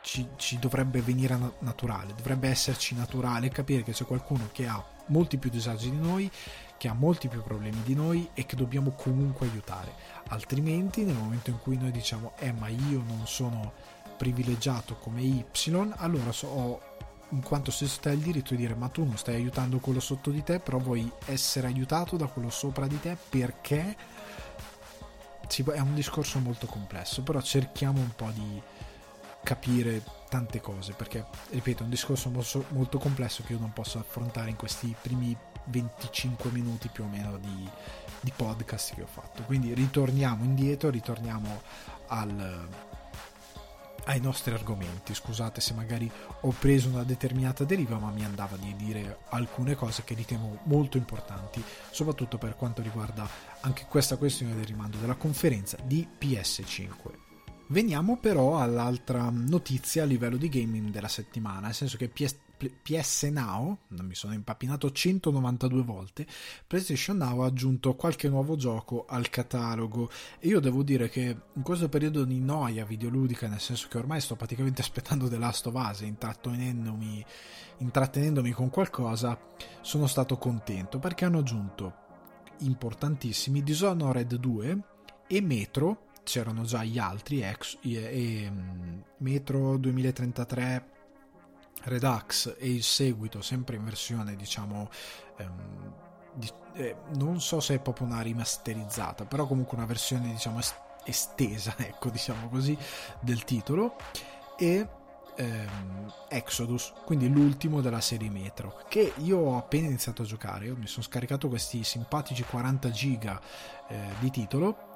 [0.00, 5.38] ci, ci dovrebbe venire naturale, dovrebbe esserci naturale capire che c'è qualcuno che ha molti
[5.38, 6.30] più disagi di noi,
[6.78, 9.92] che ha molti più problemi di noi e che dobbiamo comunque aiutare.
[10.28, 13.72] Altrimenti, nel momento in cui noi diciamo, eh, ma io non sono
[14.16, 15.44] privilegiato come Y,
[15.96, 16.80] allora so, ho
[17.30, 20.30] in quanto stesso te il diritto di dire ma tu non stai aiutando quello sotto
[20.30, 23.96] di te, però vuoi essere aiutato da quello sopra di te perché
[25.48, 28.62] è un discorso molto complesso, però cerchiamo un po' di
[29.42, 34.50] capire tante cose perché ripeto è un discorso molto, complesso che io non posso affrontare
[34.50, 35.36] in questi primi
[35.68, 37.68] 25 minuti più o meno di,
[38.20, 39.42] di podcast che ho fatto.
[39.42, 41.62] Quindi ritorniamo indietro ritorniamo
[42.08, 42.68] al,
[44.04, 45.14] ai nostri argomenti.
[45.14, 46.10] Scusate se magari
[46.42, 50.96] ho preso una determinata deriva ma mi andava di dire alcune cose che ritengo molto
[50.96, 53.28] importanti soprattutto per quanto riguarda
[53.60, 57.26] anche questa questione del rimando della conferenza di PS5
[57.70, 63.24] Veniamo però all'altra notizia a livello di gaming della settimana, nel senso che PS, PS
[63.24, 66.26] Now, non mi sono impappinato 192 volte,
[66.66, 70.10] PlayStation Now ha aggiunto qualche nuovo gioco al catalogo.
[70.38, 74.20] E io devo dire che in questo periodo di noia videoludica, nel senso che ormai
[74.20, 77.24] sto praticamente aspettando The Last of Us, intrattenendomi,
[77.78, 79.38] intrattenendomi con qualcosa,
[79.80, 82.06] sono stato contento perché hanno aggiunto
[82.58, 84.82] importantissimi Dishonored 2
[85.28, 90.96] e Metro c'erano già gli altri ex, e, e mm, Metro 2033
[91.84, 94.88] Redux e il seguito sempre in versione diciamo
[95.36, 95.92] ehm,
[96.34, 100.60] di, eh, non so se è proprio una rimasterizzata però comunque una versione diciamo
[101.04, 102.76] estesa ecco diciamo così
[103.20, 103.96] del titolo
[104.56, 104.88] e
[105.36, 110.76] ehm, Exodus quindi l'ultimo della serie Metro che io ho appena iniziato a giocare io
[110.76, 113.40] mi sono scaricato questi simpatici 40 giga
[113.88, 114.86] eh, di titolo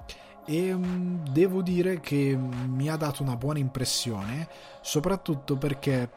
[0.45, 4.49] e mm, devo dire che mi ha dato una buona impressione,
[4.81, 6.11] soprattutto perché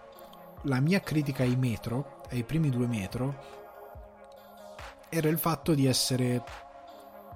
[0.65, 3.53] la mia critica ai metro, ai primi due metro,
[5.09, 6.43] era il fatto di essere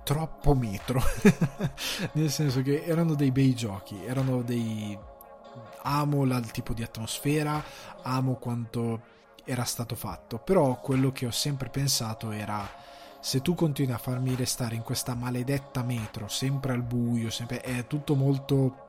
[0.04, 1.02] troppo metro,
[2.14, 4.98] nel senso che erano dei bei giochi, erano dei...
[5.84, 7.64] amo il tipo di atmosfera,
[8.02, 9.02] amo quanto
[9.46, 12.68] era stato fatto, però quello che ho sempre pensato era
[13.20, 17.86] se tu continui a farmi restare in questa maledetta metro, sempre al buio, sempre, è
[17.86, 18.89] tutto molto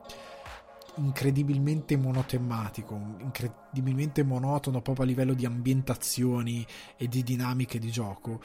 [0.96, 8.40] incredibilmente monotemmatico, incredibilmente monotono proprio a livello di ambientazioni e di dinamiche di gioco,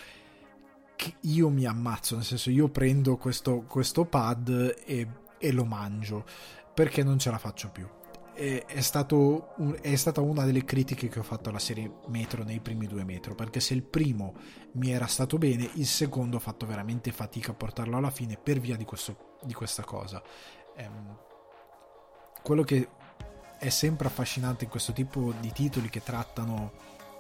[0.95, 6.25] che io mi ammazzo, nel senso io prendo questo, questo pad e, e lo mangio
[6.73, 7.87] perché non ce la faccio più
[8.35, 8.65] è,
[9.07, 13.05] un, è, stata una delle critiche che ho fatto alla serie Metro nei primi due
[13.05, 14.35] Metro, perché se il primo
[14.73, 18.59] mi era stato bene, il secondo ho fatto veramente fatica a portarlo alla fine per
[18.59, 20.21] via di, questo, di questa cosa.
[20.75, 21.17] Ehm,
[22.45, 22.87] quello che
[23.57, 26.73] è sempre affascinante in questo tipo di titoli che trattano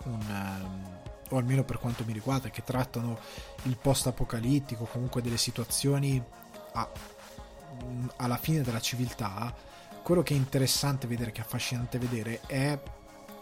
[0.03, 0.19] un...
[0.21, 3.17] Um, o almeno per quanto mi riguarda, che trattano
[3.63, 6.23] il post-apocalittico, comunque delle situazioni
[6.73, 6.87] a,
[8.17, 9.51] alla fine della civiltà,
[10.03, 12.79] quello che è interessante vedere, che è affascinante vedere, è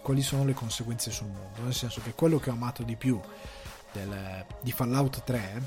[0.02, 1.62] quali sono le conseguenze sul mondo.
[1.64, 3.20] Nel senso che quello che ho amato di più
[3.92, 5.62] del, di Fallout 3,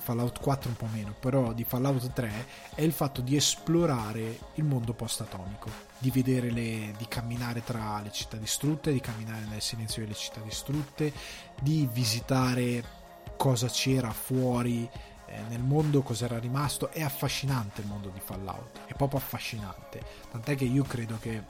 [0.00, 4.64] Fallout 4 un po' meno, però di Fallout 3 è il fatto di esplorare il
[4.64, 10.02] mondo post-atomico, di vedere le, di camminare tra le città distrutte, di camminare nel silenzio
[10.02, 11.12] delle città distrutte,
[11.60, 13.00] di visitare
[13.36, 14.88] cosa c'era fuori
[15.26, 16.90] eh, nel mondo cos'era rimasto.
[16.90, 20.00] È affascinante il mondo di Fallout, è proprio affascinante.
[20.30, 21.42] Tant'è che io credo che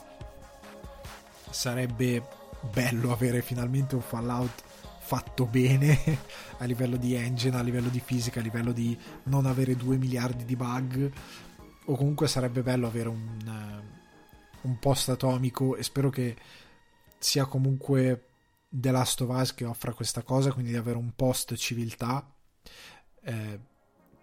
[1.49, 2.25] sarebbe
[2.71, 4.63] bello avere finalmente un Fallout
[5.13, 5.99] fatto bene
[6.57, 10.43] a livello di engine, a livello di fisica, a livello di non avere 2 miliardi
[10.43, 11.11] di bug.
[11.85, 16.35] O comunque sarebbe bello avere un, uh, un post atomico e spero che
[17.19, 18.29] sia comunque
[18.69, 22.27] The Last of Us che offra questa cosa, quindi di avere un post civiltà
[23.21, 23.59] eh,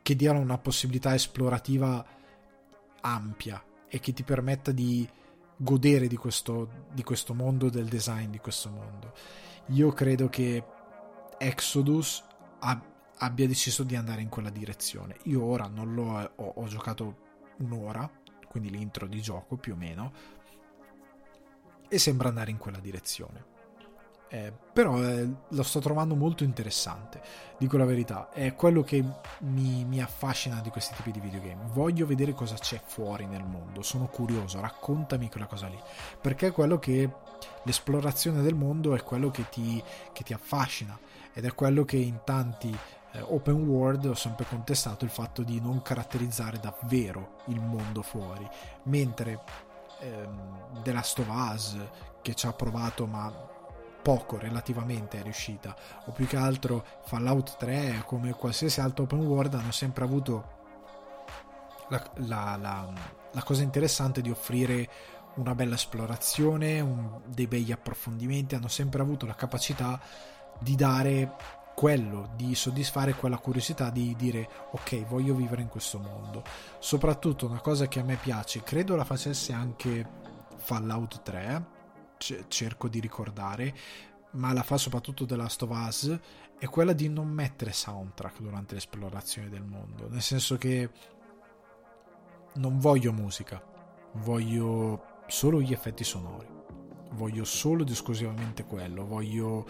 [0.02, 2.04] che diano una possibilità esplorativa
[3.02, 5.08] ampia e che ti permetta di
[5.56, 9.12] godere di questo, di questo mondo, del design di questo mondo.
[9.66, 10.64] Io credo che
[11.42, 12.22] Exodus
[12.58, 12.84] ab-
[13.16, 15.16] abbia deciso di andare in quella direzione.
[15.24, 17.28] Io ora non l'ho ho, ho giocato
[17.60, 18.08] un'ora,
[18.46, 20.12] quindi l'intro di gioco più o meno,
[21.88, 23.48] e sembra andare in quella direzione.
[24.32, 27.20] Eh, però eh, lo sto trovando molto interessante,
[27.58, 29.02] dico la verità, è quello che
[29.40, 31.64] mi, mi, affascina di questi tipi di videogame.
[31.72, 35.78] Voglio vedere cosa c'è fuori nel mondo, sono curioso, raccontami quella cosa lì,
[36.20, 37.10] perché è quello che
[37.64, 40.96] l'esplorazione del mondo è quello che ti, che ti affascina
[41.32, 42.76] ed è quello che in tanti
[43.12, 48.48] eh, open world ho sempre contestato il fatto di non caratterizzare davvero il mondo fuori,
[48.84, 49.40] mentre
[50.00, 51.76] ehm, The Last of Us
[52.22, 53.48] che ci ha provato ma
[54.02, 59.54] poco relativamente è riuscita o più che altro Fallout 3 come qualsiasi altro open world
[59.54, 60.58] hanno sempre avuto
[61.88, 62.92] la, la, la,
[63.30, 64.88] la cosa interessante di offrire
[65.34, 70.00] una bella esplorazione un, dei begli approfondimenti hanno sempre avuto la capacità
[70.60, 71.34] di dare
[71.74, 76.42] quello, di soddisfare quella curiosità di dire ok voglio vivere in questo mondo
[76.78, 80.06] soprattutto una cosa che a me piace credo la facesse anche
[80.58, 81.78] Fallout 3
[82.48, 83.74] cerco di ricordare,
[84.32, 86.18] ma la fa soprattutto The Last of Us,
[86.58, 90.90] è quella di non mettere soundtrack durante l'esplorazione del mondo, nel senso che
[92.54, 93.62] non voglio musica,
[94.14, 96.46] voglio solo gli effetti sonori,
[97.12, 99.66] voglio solo ed esclusivamente quello, voglio,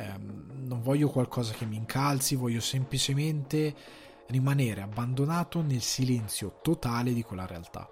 [0.00, 3.74] ehm, non voglio qualcosa che mi incalzi, voglio semplicemente
[4.28, 7.88] rimanere abbandonato nel silenzio totale di quella realtà.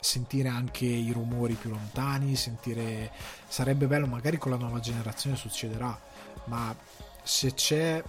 [0.00, 3.12] Sentire anche i rumori più lontani, sentire
[3.46, 5.98] sarebbe bello, magari con la nuova generazione succederà,
[6.46, 6.74] ma
[7.22, 8.02] se c'è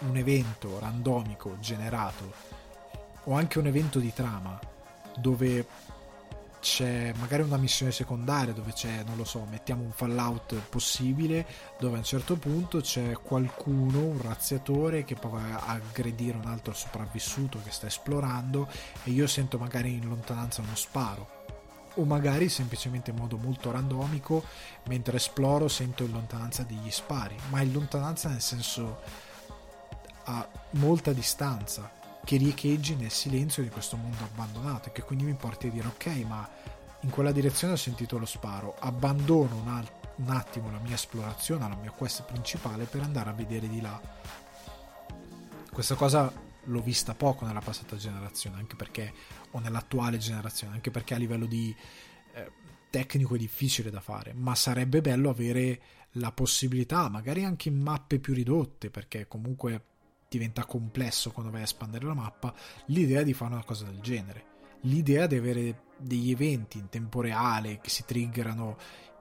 [0.00, 2.32] un evento randomico generato
[3.24, 4.58] o anche un evento di trama
[5.16, 5.66] dove
[6.60, 11.46] c'è magari una missione secondaria dove c'è, non lo so, mettiamo un fallout possibile,
[11.78, 17.60] dove a un certo punto c'è qualcuno, un razziatore che a aggredire un altro sopravvissuto
[17.64, 18.68] che sta esplorando
[19.04, 21.38] e io sento magari in lontananza uno sparo.
[21.94, 24.44] O magari semplicemente in modo molto randomico,
[24.86, 29.00] mentre esploro sento in lontananza degli spari, ma in lontananza nel senso
[30.24, 31.90] a molta distanza,
[32.30, 35.88] che riecheggi nel silenzio di questo mondo abbandonato e che quindi mi porti a dire
[35.88, 36.48] ok ma
[37.00, 38.76] in quella direzione ho sentito lo sparo.
[38.78, 43.32] Abbandono un, al- un attimo la mia esplorazione la mia quest principale per andare a
[43.32, 44.00] vedere di là.
[45.72, 49.12] Questa cosa l'ho vista poco nella passata generazione anche perché
[49.50, 51.74] o nell'attuale generazione anche perché a livello di
[52.34, 52.52] eh,
[52.90, 55.80] tecnico è difficile da fare ma sarebbe bello avere
[56.12, 59.89] la possibilità magari anche in mappe più ridotte perché comunque
[60.30, 62.54] diventa complesso quando vai a espandere la mappa,
[62.86, 64.44] l'idea di fare una cosa del genere.
[64.82, 68.76] L'idea di avere degli eventi in tempo reale che si triggerano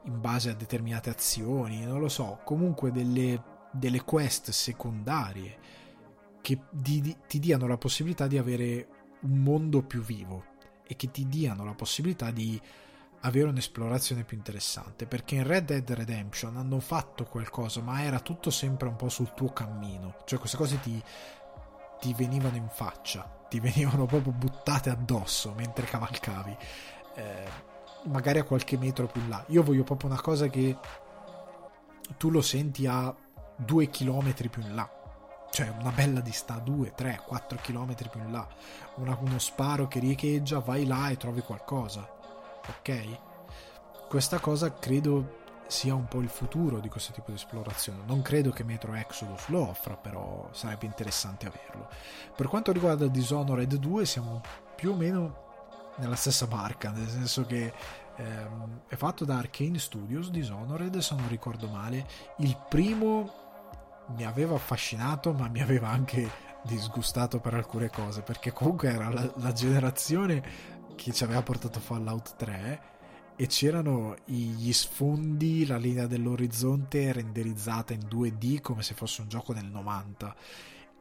[0.05, 5.57] in base a determinate azioni, non lo so, comunque delle, delle quest secondarie
[6.41, 8.87] che di, di, ti diano la possibilità di avere
[9.21, 10.45] un mondo più vivo
[10.85, 12.61] e che ti diano la possibilità di
[13.21, 18.49] avere un'esplorazione più interessante perché in Red Dead Redemption hanno fatto qualcosa ma era tutto
[18.49, 20.15] sempre un po' sul tuo cammino.
[20.25, 21.01] Cioè queste cose ti,
[21.99, 26.57] ti venivano in faccia ti venivano proprio buttate addosso mentre cavalcavi
[27.15, 27.47] eh,
[28.05, 29.43] magari a qualche metro più in là.
[29.47, 30.77] Io voglio proprio una cosa che
[32.15, 33.13] tu lo senti a
[33.57, 34.89] due chilometri più in là.
[35.51, 38.47] Cioè una bella distanza 2, 3, 4 chilometri più in là.
[38.95, 42.17] Una, uno sparo che riecheggia vai là e trovi qualcosa
[42.79, 44.07] ok?
[44.07, 45.37] Questa cosa credo
[45.69, 48.01] sia un po' il futuro di questo tipo di esplorazione.
[48.05, 51.87] Non credo che Metro Exodus lo offra, però sarebbe interessante averlo.
[52.35, 54.41] Per quanto riguarda Dishonored 2, siamo
[54.75, 55.47] più o meno
[55.97, 57.71] nella stessa barca, nel senso che
[58.15, 60.31] ehm, è fatto da Arcane Studios.
[60.31, 63.31] Dishonored, se non ricordo male, il primo
[64.15, 69.31] mi aveva affascinato, ma mi aveva anche disgustato per alcune cose, perché comunque era la,
[69.35, 72.81] la generazione che ci aveva portato Fallout 3
[73.37, 79.53] e c'erano gli sfondi, la linea dell'orizzonte renderizzata in 2D come se fosse un gioco
[79.53, 80.35] del 90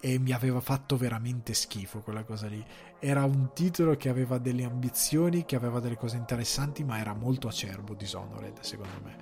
[0.00, 2.64] e mi aveva fatto veramente schifo quella cosa lì.
[3.00, 7.48] Era un titolo che aveva delle ambizioni, che aveva delle cose interessanti, ma era molto
[7.48, 9.16] acerbo Dishonored, secondo me.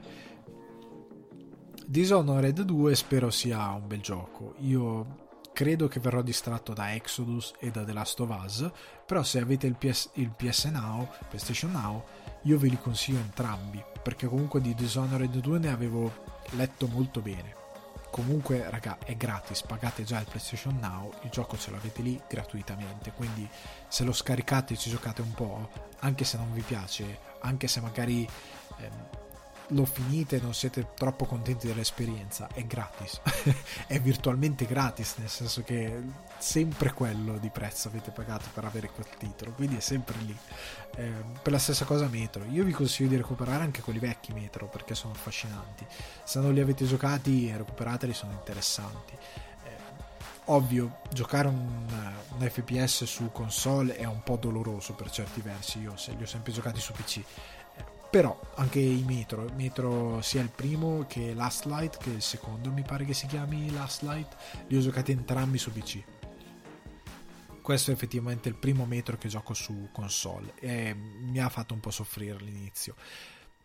[1.86, 4.56] Dishonored 2 spero sia un bel gioco.
[4.58, 5.24] Io
[5.56, 8.70] credo che verrò distratto da Exodus e da The Last of Us,
[9.06, 12.04] però se avete il PS, il PS Now, PlayStation Now,
[12.42, 16.12] io ve li consiglio entrambi, perché comunque di Dishonored 2 ne avevo
[16.56, 17.54] letto molto bene.
[18.10, 23.12] Comunque raga è gratis pagate già il PlayStation Now il gioco ce l'avete lì gratuitamente
[23.12, 23.46] quindi
[23.88, 27.80] se lo scaricate e ci giocate un po' anche se non vi piace anche se
[27.80, 28.26] magari
[28.78, 29.25] ehm,
[29.70, 33.20] lo finite e non siete troppo contenti dell'esperienza, è gratis,
[33.86, 36.02] è virtualmente gratis, nel senso che
[36.38, 40.36] sempre quello di prezzo avete pagato per avere quel titolo, quindi è sempre lì.
[40.96, 41.12] Eh,
[41.42, 44.94] per la stessa cosa Metro, io vi consiglio di recuperare anche quelli vecchi Metro perché
[44.94, 45.84] sono affascinanti,
[46.22, 49.14] se non li avete giocati recuperateli, sono interessanti.
[49.14, 49.70] Eh,
[50.44, 51.86] ovvio, giocare un,
[52.38, 56.26] un FPS su console è un po' doloroso per certi versi, io se li ho
[56.26, 57.22] sempre giocati su PC
[58.16, 62.80] però anche i Metro, Metro sia il primo che Last Light, che il secondo mi
[62.80, 64.34] pare che si chiami Last Light,
[64.68, 66.02] li ho giocati entrambi su PC.
[67.60, 71.80] Questo è effettivamente il primo Metro che gioco su console e mi ha fatto un
[71.80, 72.94] po' soffrire all'inizio.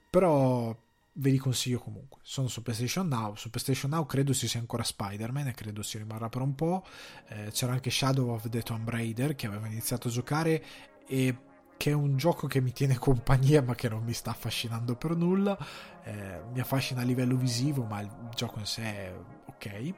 [0.10, 0.76] Però
[1.14, 2.20] ve li consiglio comunque.
[2.22, 3.36] Sono su PlayStation Now.
[3.36, 6.86] Su PlayStation Now credo ci sia ancora Spider-Man e credo si rimarrà per un po'.
[7.30, 10.62] Eh, c'era anche Shadow of the Tomb Raider che avevo iniziato a giocare
[11.08, 11.38] e
[11.82, 15.15] che è un gioco che mi tiene compagnia ma che non mi sta affascinando per
[15.15, 15.57] nulla.
[16.03, 19.15] Eh, mi affascina a livello visivo, ma il gioco in sé è
[19.47, 19.93] ok.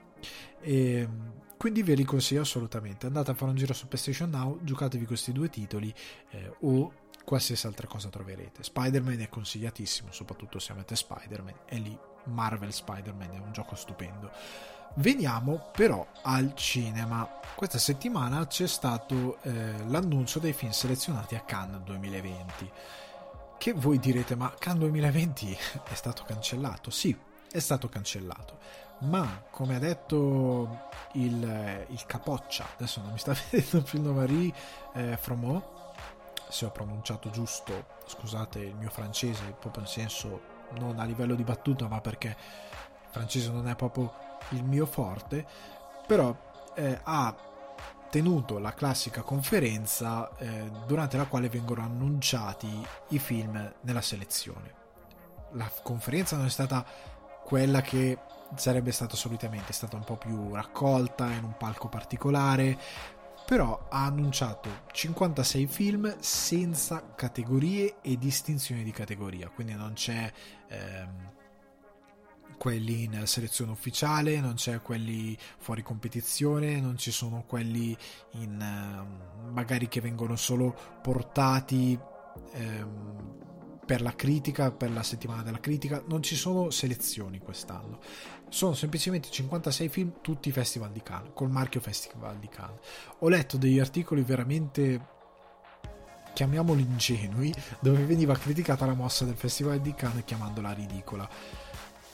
[0.61, 1.09] E,
[1.57, 3.05] quindi ve li consiglio assolutamente.
[3.05, 5.93] Andate a fare un giro su PlayStation Now, giocatevi questi due titoli
[6.29, 6.93] eh, o
[7.25, 8.63] qualsiasi altra cosa troverete.
[8.63, 14.31] Spider-Man è consigliatissimo, soprattutto se avete Spider-Man, e lì Marvel Spider-Man è un gioco stupendo.
[14.95, 17.27] Veniamo però al cinema.
[17.55, 22.71] Questa settimana c'è stato eh, l'annuncio dei film selezionati a Cannes 2020.
[23.57, 25.57] Che voi direte, ma Cannes 2020
[25.89, 26.91] è stato cancellato?
[26.91, 27.17] Sì,
[27.51, 28.59] è stato cancellato.
[28.99, 34.53] Ma come ha detto il, il capoccia, adesso non mi sta vedendo più il nome,
[34.93, 35.91] eh, Fromo,
[36.49, 40.41] se ho pronunciato giusto, scusate il mio francese, proprio in senso
[40.77, 42.37] non a livello di battuta, ma perché
[43.09, 45.45] francese non è proprio il mio forte,
[46.05, 46.35] però
[46.75, 47.35] eh, ha
[48.09, 54.81] tenuto la classica conferenza eh, durante la quale vengono annunciati i film nella selezione.
[55.53, 56.85] La conferenza non è stata
[57.43, 58.19] quella che
[58.55, 62.77] sarebbe stata solitamente, è stata un po' più raccolta in un palco particolare,
[63.45, 70.31] però ha annunciato 56 film senza categorie e distinzioni di categoria, quindi non c'è
[70.67, 71.32] ehm,
[72.58, 77.95] quelli in selezione ufficiale, non c'è quelli fuori competizione, non ci sono quelli
[78.32, 81.97] in ehm, magari che vengono solo portati
[82.54, 83.41] ehm,
[83.86, 87.99] per la critica, per la settimana della critica, non ci sono selezioni quest'anno.
[88.49, 92.80] Sono semplicemente 56 film, tutti Festival di Cannes, col marchio Festival di Cannes.
[93.20, 95.12] Ho letto degli articoli veramente
[96.34, 101.30] chiamiamoli ingenui, dove veniva criticata la mossa del Festival di Cannes chiamandola ridicola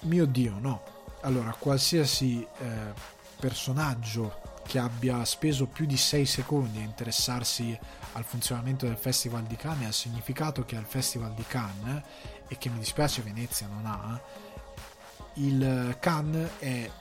[0.01, 0.83] mio dio, no.
[1.21, 2.67] Allora, qualsiasi eh,
[3.39, 7.77] personaggio che abbia speso più di 6 secondi a interessarsi
[8.13, 12.03] al funzionamento del Festival di Cannes ha significato che al Festival di Cannes,
[12.47, 14.21] e che mi dispiace Venezia non ha,
[15.35, 16.91] il Cannes è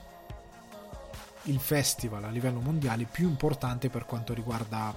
[1.45, 4.95] il festival a livello mondiale più importante per quanto riguarda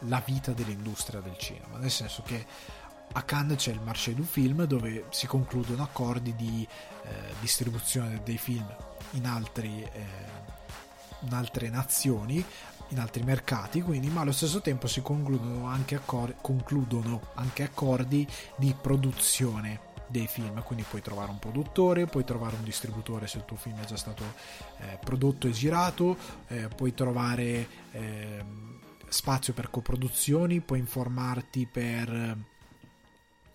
[0.00, 2.44] la vita dell'industria del cinema, nel senso che
[3.12, 6.66] a Cannes c'è il Marché du Film dove si concludono accordi di
[7.06, 8.66] eh, distribuzione dei film
[9.12, 10.04] in, altri, eh,
[11.20, 12.44] in altre nazioni
[12.90, 18.26] in altri mercati, quindi, ma allo stesso tempo si concludono anche, accor- concludono anche accordi
[18.56, 23.44] di produzione dei film, quindi puoi trovare un produttore, puoi trovare un distributore se il
[23.44, 24.22] tuo film è già stato
[24.78, 28.44] eh, prodotto e girato, eh, puoi trovare eh,
[29.08, 32.54] spazio per coproduzioni, puoi informarti per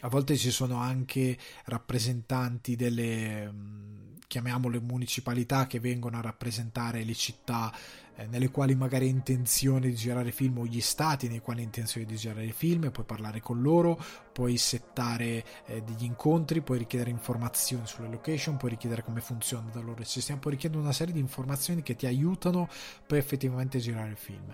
[0.01, 7.13] a volte ci sono anche rappresentanti delle mm, chiamiamole municipalità che vengono a rappresentare le
[7.13, 7.73] città
[8.15, 11.65] eh, nelle quali magari hai intenzione di girare film o gli stati nei quali hai
[11.65, 17.09] intenzione di girare film, puoi parlare con loro, puoi settare eh, degli incontri, puoi richiedere
[17.09, 21.13] informazioni sulle location, puoi richiedere come funziona da loro il sistema, puoi richiedere una serie
[21.13, 22.69] di informazioni che ti aiutano
[23.05, 24.53] per effettivamente girare il film.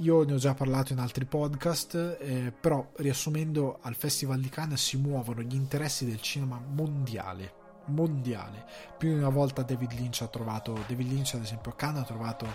[0.00, 4.82] Io ne ho già parlato in altri podcast, eh, però riassumendo al Festival di Cannes
[4.82, 7.52] si muovono gli interessi del cinema mondiale,
[7.86, 8.66] mondiale.
[8.98, 12.04] Più di una volta David Lynch ha trovato, David Lynch ad esempio a Cannes ha
[12.04, 12.46] trovato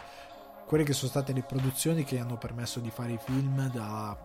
[0.67, 4.15] quelle che sono state le produzioni che gli hanno permesso di fare i film da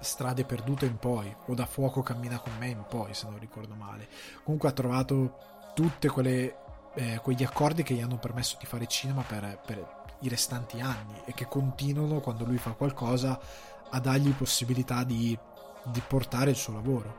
[0.00, 3.74] strade perdute in poi o da fuoco cammina con me in poi se non ricordo
[3.74, 4.06] male
[4.42, 5.38] comunque ha trovato
[5.72, 10.80] tutti eh, quegli accordi che gli hanno permesso di fare cinema per, per i restanti
[10.80, 13.38] anni e che continuano quando lui fa qualcosa
[13.90, 15.38] a dargli possibilità di,
[15.84, 17.16] di portare il suo lavoro.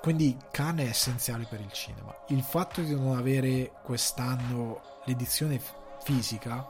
[0.00, 2.14] Quindi Khan è essenziale per il cinema.
[2.28, 5.60] Il fatto di non avere quest'anno l'edizione
[6.02, 6.68] fisica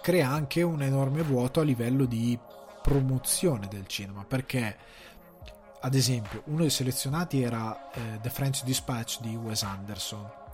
[0.00, 2.38] crea anche un enorme vuoto a livello di
[2.82, 4.76] promozione del cinema perché
[5.80, 10.46] ad esempio uno dei selezionati era eh, The French Dispatch di Wes Anderson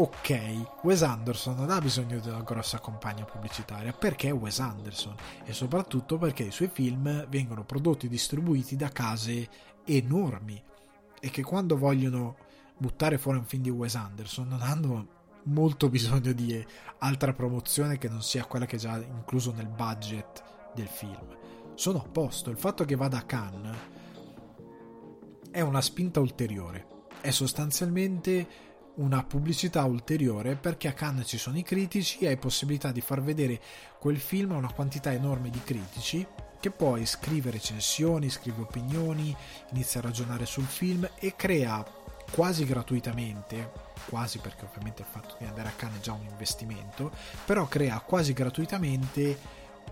[0.00, 3.92] ok, Wes Anderson non ha bisogno di una grossa campagna pubblicitaria.
[3.92, 5.14] Perché è Wes Anderson?
[5.44, 9.48] E soprattutto perché i suoi film vengono prodotti e distribuiti da case
[9.84, 10.62] enormi.
[11.20, 12.36] E che quando vogliono
[12.78, 16.64] buttare fuori un film di Wes Anderson non hanno molto bisogno di
[17.00, 20.42] altra promozione che non sia quella che è già incluso nel budget
[20.74, 21.36] del film.
[21.74, 23.76] Sono a posto, il fatto che vada a Cannes
[25.50, 26.86] è una spinta ulteriore,
[27.20, 32.92] è sostanzialmente una pubblicità ulteriore perché a Cannes ci sono i critici e hai possibilità
[32.92, 33.60] di far vedere
[33.98, 36.26] quel film a una quantità enorme di critici
[36.60, 39.34] che poi scrive recensioni, scrive opinioni,
[39.72, 41.82] inizia a ragionare sul film e crea
[42.30, 43.72] quasi gratuitamente,
[44.08, 47.10] quasi perché ovviamente il fatto di andare a Cannes è già un investimento,
[47.46, 49.38] però crea quasi gratuitamente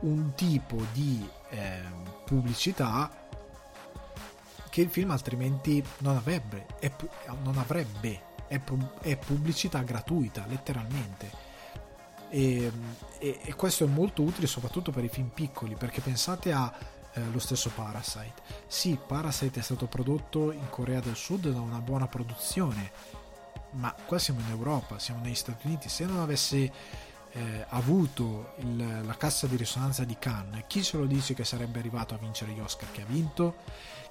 [0.00, 1.80] un tipo di eh,
[2.24, 3.26] pubblicità
[4.68, 6.66] che il film altrimenti non avrebbe,
[7.42, 8.60] non avrebbe è,
[9.02, 11.46] è pubblicità gratuita, letteralmente.
[12.30, 12.70] E,
[13.18, 16.72] e, e, questo è molto utile soprattutto per i film piccoli, perché pensate a
[17.12, 18.42] eh, lo stesso Parasite.
[18.66, 22.90] Sì, Parasite è stato prodotto in Corea del Sud da una buona produzione,
[23.72, 25.88] ma qua siamo in Europa, siamo negli Stati Uniti.
[25.88, 26.72] Se non avesse
[27.32, 31.78] eh, avuto il, la cassa di risonanza di Cannes, chi ce lo dice che sarebbe
[31.78, 33.56] arrivato a vincere gli Oscar che ha vinto?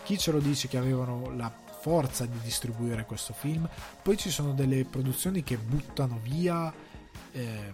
[0.04, 3.68] Chi ce lo dice che avevano la forza di distribuire questo film.
[4.02, 6.74] Poi ci sono delle produzioni che buttano via
[7.32, 7.74] eh,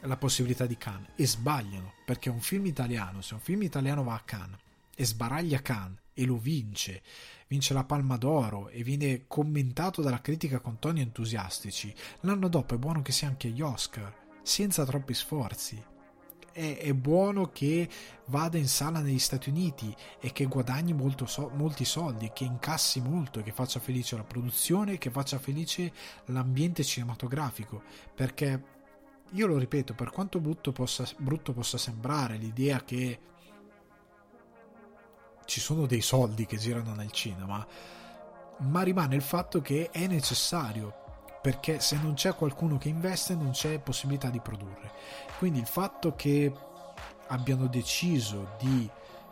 [0.00, 4.14] la possibilità di Cannes e sbagliano perché un film italiano, se un film italiano va
[4.14, 4.58] a Cannes
[4.94, 7.02] e sbaraglia Cannes e lo vince,
[7.48, 12.78] vince la Palma d'Oro e viene commentato dalla critica con toni entusiastici, l'anno dopo è
[12.78, 15.92] buono che sia anche gli Oscar, senza troppi sforzi
[16.54, 17.88] è, è, buono che
[18.26, 20.96] vada in sala negli Stati Uniti e che guadagni
[21.26, 25.92] so, molti soldi, che incassi molto, che faccia felice la produzione, che faccia felice
[26.26, 27.82] l'ambiente cinematografico,
[28.14, 28.62] perché
[29.32, 33.18] io lo ripeto, per quanto brutto possa, brutto possa sembrare l'idea che
[35.44, 37.66] ci sono dei soldi che girano nel cinema,
[38.58, 41.02] ma rimane il fatto che è necessario
[41.44, 44.92] perché se non c'è qualcuno che investe non c'è possibilità di produrre.
[45.36, 46.50] Quindi il fatto che
[47.26, 48.88] abbiano deciso di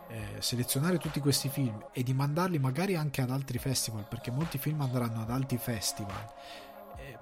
[0.09, 4.59] eh, selezionare tutti questi film e di mandarli magari anche ad altri festival, perché molti
[4.59, 6.31] film andranno ad altri festival,
[6.97, 7.17] eh,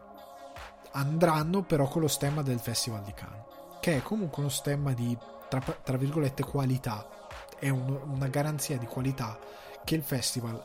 [0.92, 3.46] andranno però con lo stemma del Festival di Cannes,
[3.80, 5.18] che è comunque uno stemma di,
[5.48, 7.08] tra, tra virgolette, qualità,
[7.58, 9.40] è un, una garanzia di qualità
[9.86, 10.62] che il festival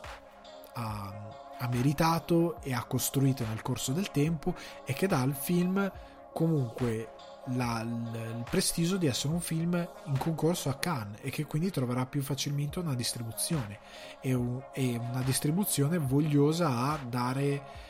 [0.73, 4.55] ha ha meritato e ha costruito nel corso del tempo
[4.85, 5.91] e che dà al film
[6.33, 7.09] comunque
[7.51, 9.73] la, il prestigio di essere un film
[10.05, 13.79] in concorso a Cannes e che quindi troverà più facilmente una distribuzione
[14.21, 17.85] e, un, e una distribuzione vogliosa a dare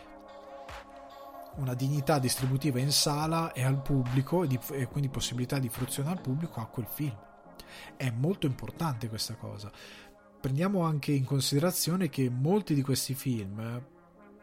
[1.55, 6.11] una dignità distributiva in sala e al pubblico e, di, e quindi possibilità di fruizione
[6.11, 7.17] al pubblico a quel film.
[7.95, 9.71] È molto importante questa cosa
[10.47, 13.83] prendiamo anche in considerazione che molti di questi film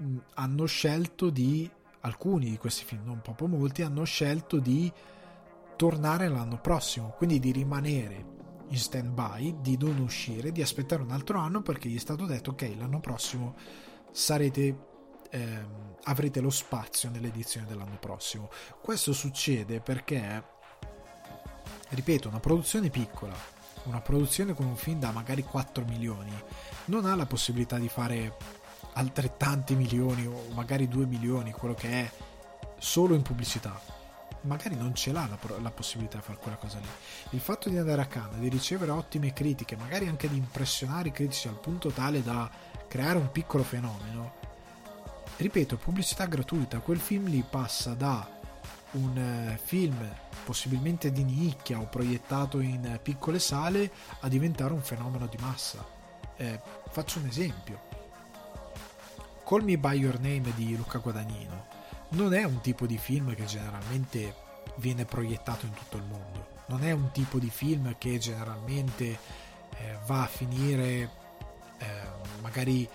[0.03, 1.69] mm, hanno scelto di
[2.01, 4.93] alcuni di questi film, non proprio molti, hanno scelto di
[5.77, 8.33] tornare l'anno prossimo, quindi di rimanere
[8.69, 12.27] in stand by, di non uscire, di aspettare un altro anno perché gli è stato
[12.27, 13.55] detto ok, l'anno prossimo
[14.11, 14.77] sarete
[15.31, 18.51] ehm, avrete lo spazio nell'edizione dell'anno prossimo.
[18.83, 20.45] Questo succede perché
[21.89, 23.54] ripeto, una produzione piccola
[23.85, 26.33] una produzione con un film da magari 4 milioni
[26.87, 28.37] non ha la possibilità di fare
[28.95, 32.11] altrettanti milioni o magari 2 milioni, quello che è
[32.79, 33.81] solo in pubblicità.
[34.43, 36.87] Magari non ce l'ha la, la possibilità di fare quella cosa lì.
[37.31, 41.13] Il fatto di andare a Cannes, di ricevere ottime critiche, magari anche di impressionare i
[41.13, 42.51] critici al punto tale da
[42.87, 44.35] creare un piccolo fenomeno,
[45.39, 48.34] ripeto, pubblicità gratuita, quel film lì passa da
[48.95, 49.97] un eh, film
[50.45, 53.91] possibilmente di nicchia o proiettato in piccole sale
[54.21, 55.85] a diventare un fenomeno di massa.
[56.37, 57.93] Eh, faccio un esempio.
[59.45, 61.75] Call Me By Your Name di Luca Guadagnino
[62.15, 64.35] non è un tipo di film che generalmente
[64.77, 66.53] viene proiettato in tutto il mondo.
[66.67, 69.05] Non è un tipo di film che generalmente
[69.77, 71.11] eh, va a finire
[71.79, 71.87] eh,
[72.41, 72.89] magari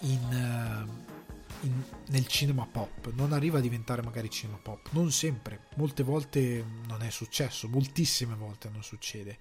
[0.00, 1.01] in, eh,
[1.62, 6.64] in, nel cinema pop, non arriva a diventare magari cinema pop, non sempre, molte volte
[6.86, 9.38] non è successo, moltissime volte non succede.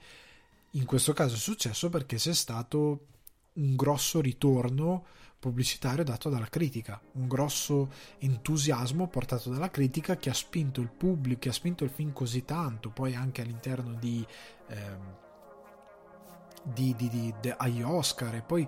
[0.72, 3.08] In questo caso è successo perché c'è stato
[3.54, 5.06] un grosso ritorno
[5.42, 11.40] pubblicitario dato dalla critica, un grosso entusiasmo portato dalla critica che ha spinto il pubblico,
[11.40, 14.26] che ha spinto il film così tanto, poi anche all'interno di,
[14.68, 15.18] ehm,
[16.64, 18.36] di, di, di, di agli Oscar.
[18.36, 18.68] E poi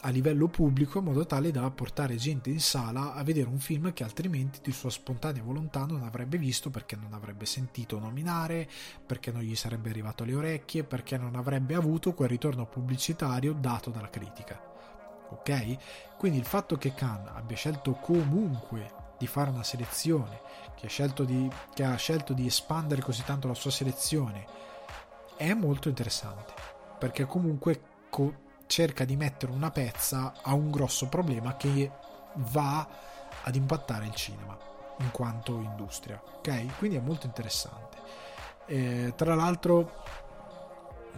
[0.00, 3.92] a livello pubblico in modo tale da portare gente in sala a vedere un film
[3.92, 8.68] che altrimenti di sua spontanea volontà non avrebbe visto perché non avrebbe sentito nominare,
[9.04, 13.90] perché non gli sarebbe arrivato alle orecchie, perché non avrebbe avuto quel ritorno pubblicitario dato
[13.90, 14.68] dalla critica
[15.30, 16.16] ok?
[16.16, 20.40] Quindi il fatto che Khan abbia scelto comunque di fare una selezione,
[20.76, 24.46] che ha scelto di, che ha scelto di espandere così tanto la sua selezione,
[25.36, 26.54] è molto interessante,
[26.98, 27.80] perché comunque
[28.10, 31.90] co- cerca di mettere una pezza a un grosso problema che
[32.34, 32.86] va
[33.42, 34.56] ad impattare il cinema
[34.98, 36.76] in quanto industria, ok?
[36.78, 37.96] Quindi è molto interessante.
[38.66, 40.04] Eh, tra l'altro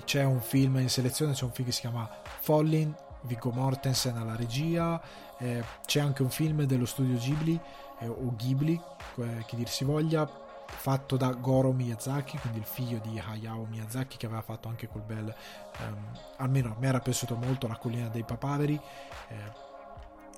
[0.05, 2.09] c'è un film in selezione, c'è un film che si chiama
[2.41, 5.01] Falling Viggo Mortensen alla regia,
[5.39, 7.61] eh, c'è anche un film dello studio Ghibli
[7.99, 8.81] eh, o Ghibli,
[9.17, 10.29] eh, che dir si voglia,
[10.71, 15.03] fatto da Goro Miyazaki, quindi il figlio di Hayao Miyazaki che aveva fatto anche quel
[15.03, 15.35] bel,
[15.79, 18.81] ehm, almeno a me era piaciuto molto La collina dei papaveri,
[19.29, 19.69] eh,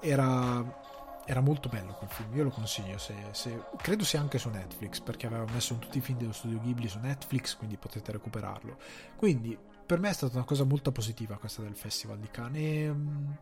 [0.00, 0.64] era,
[1.24, 5.00] era, molto bello quel film, io lo consiglio, se, se, credo sia anche su Netflix
[5.00, 8.76] perché aveva messo tutti i film dello studio Ghibli su Netflix, quindi potete recuperarlo.
[9.16, 9.56] Quindi
[9.86, 13.36] per me è stata una cosa molto positiva questa del Festival di Cannes e um,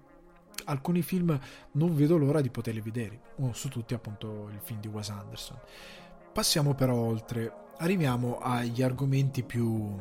[0.65, 1.39] alcuni film
[1.73, 5.59] non vedo l'ora di poterli vedere, uno su tutti appunto il film di Wes Anderson.
[6.33, 9.97] Passiamo però oltre, arriviamo agli argomenti più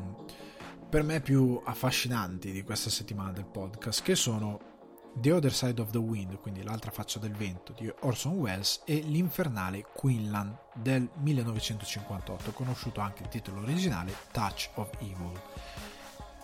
[0.90, 4.60] per me più affascinanti di questa settimana del podcast, che sono
[5.14, 8.96] The Other Side of the Wind, quindi l'altra faccia del vento di Orson Welles e
[8.96, 15.40] l'infernale Quinlan del 1958, conosciuto anche il titolo originale Touch of Evil.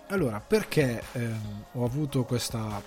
[0.10, 2.82] Allora, perché ehm, ho avuto questa...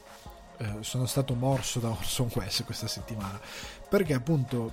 [0.61, 3.41] Eh, sono stato morso da Orson Welles questa settimana?
[3.89, 4.73] Perché appunto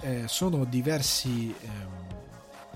[0.00, 2.06] eh, sono diversi ehm,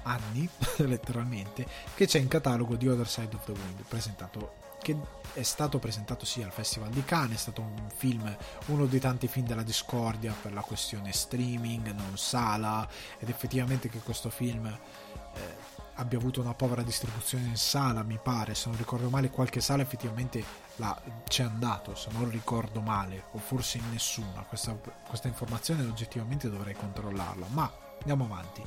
[0.03, 0.49] anni,
[0.79, 4.97] letteralmente, che c'è in catalogo di Other Side of the Wind, presentato che
[5.35, 8.35] è stato presentato sia al Festival di Cannes, è stato un film,
[8.67, 13.99] uno dei tanti film della discordia per la questione streaming, non sala, ed effettivamente che
[13.99, 15.57] questo film eh,
[15.95, 19.83] abbia avuto una povera distribuzione in sala, mi pare, se non ricordo male, qualche sala
[19.83, 20.43] effettivamente
[20.77, 24.43] la, c'è andato, se non ricordo male, o forse in nessuna.
[24.49, 24.73] Questa,
[25.07, 28.63] questa informazione oggettivamente dovrei controllarla, ma andiamo avanti.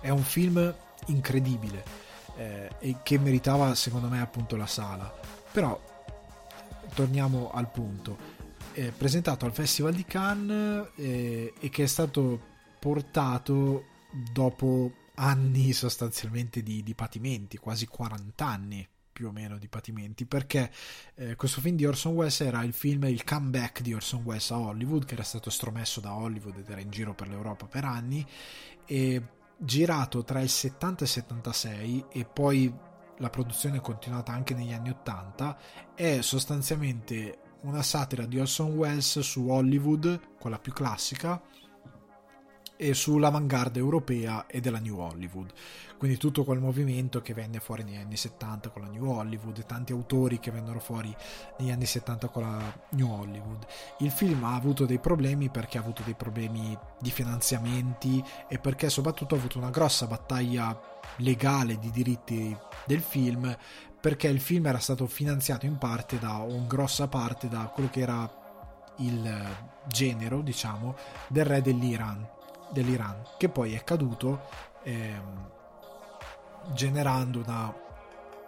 [0.00, 0.74] È un film
[1.06, 1.84] incredibile
[2.36, 5.12] eh, e che meritava secondo me appunto la sala.
[5.50, 5.80] Però
[6.94, 8.32] torniamo al punto.
[8.72, 16.62] È presentato al Festival di Cannes eh, e che è stato portato dopo anni sostanzialmente
[16.62, 20.70] di, di patimenti, quasi 40 anni più o meno di patimenti perché
[21.14, 24.58] eh, questo film di Orson Welles era il film il comeback di Orson Welles a
[24.58, 28.26] Hollywood che era stato stromesso da Hollywood ed era in giro per l'Europa per anni
[28.84, 29.22] e
[29.56, 32.74] girato tra il 70 e il 76 e poi
[33.18, 35.58] la produzione è continuata anche negli anni 80
[35.94, 41.40] è sostanzialmente una satira di Orson Welles su Hollywood quella più classica
[42.76, 45.52] e sull'avanguardia europea e della New Hollywood.
[45.96, 49.92] Quindi tutto quel movimento che venne fuori negli anni 70 con la New Hollywood, tanti
[49.92, 51.14] autori che vennero fuori
[51.58, 53.64] negli anni 70 con la New Hollywood.
[54.00, 58.90] Il film ha avuto dei problemi perché ha avuto dei problemi di finanziamenti e perché
[58.90, 60.78] soprattutto ha avuto una grossa battaglia
[61.18, 62.56] legale di diritti
[62.86, 63.56] del film
[64.04, 67.88] perché il film era stato finanziato in parte da, o in grossa parte da quello
[67.88, 68.42] che era
[68.98, 69.56] il
[69.86, 70.94] genero, diciamo,
[71.28, 72.28] del re dell'Iran,
[72.74, 74.42] dell'Iran, che poi è caduto
[74.82, 75.50] ehm,
[76.74, 77.74] generando una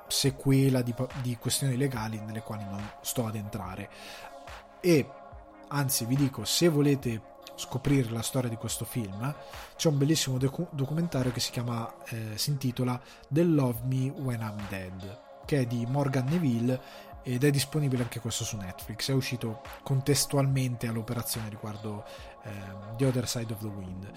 [0.07, 3.91] sequela di, di questioni legali nelle quali non sto ad entrare.
[4.81, 5.09] E
[5.69, 9.35] anzi vi dico, se volete scoprire la storia di questo film,
[9.77, 14.41] c'è un bellissimo docu- documentario che si chiama, eh, si intitola The Love Me When
[14.41, 16.81] I'm Dead, che è di Morgan Neville
[17.23, 19.11] ed è disponibile anche questo su Netflix.
[19.11, 22.05] È uscito contestualmente all'operazione riguardo
[22.97, 24.11] The Other Side of the Wind.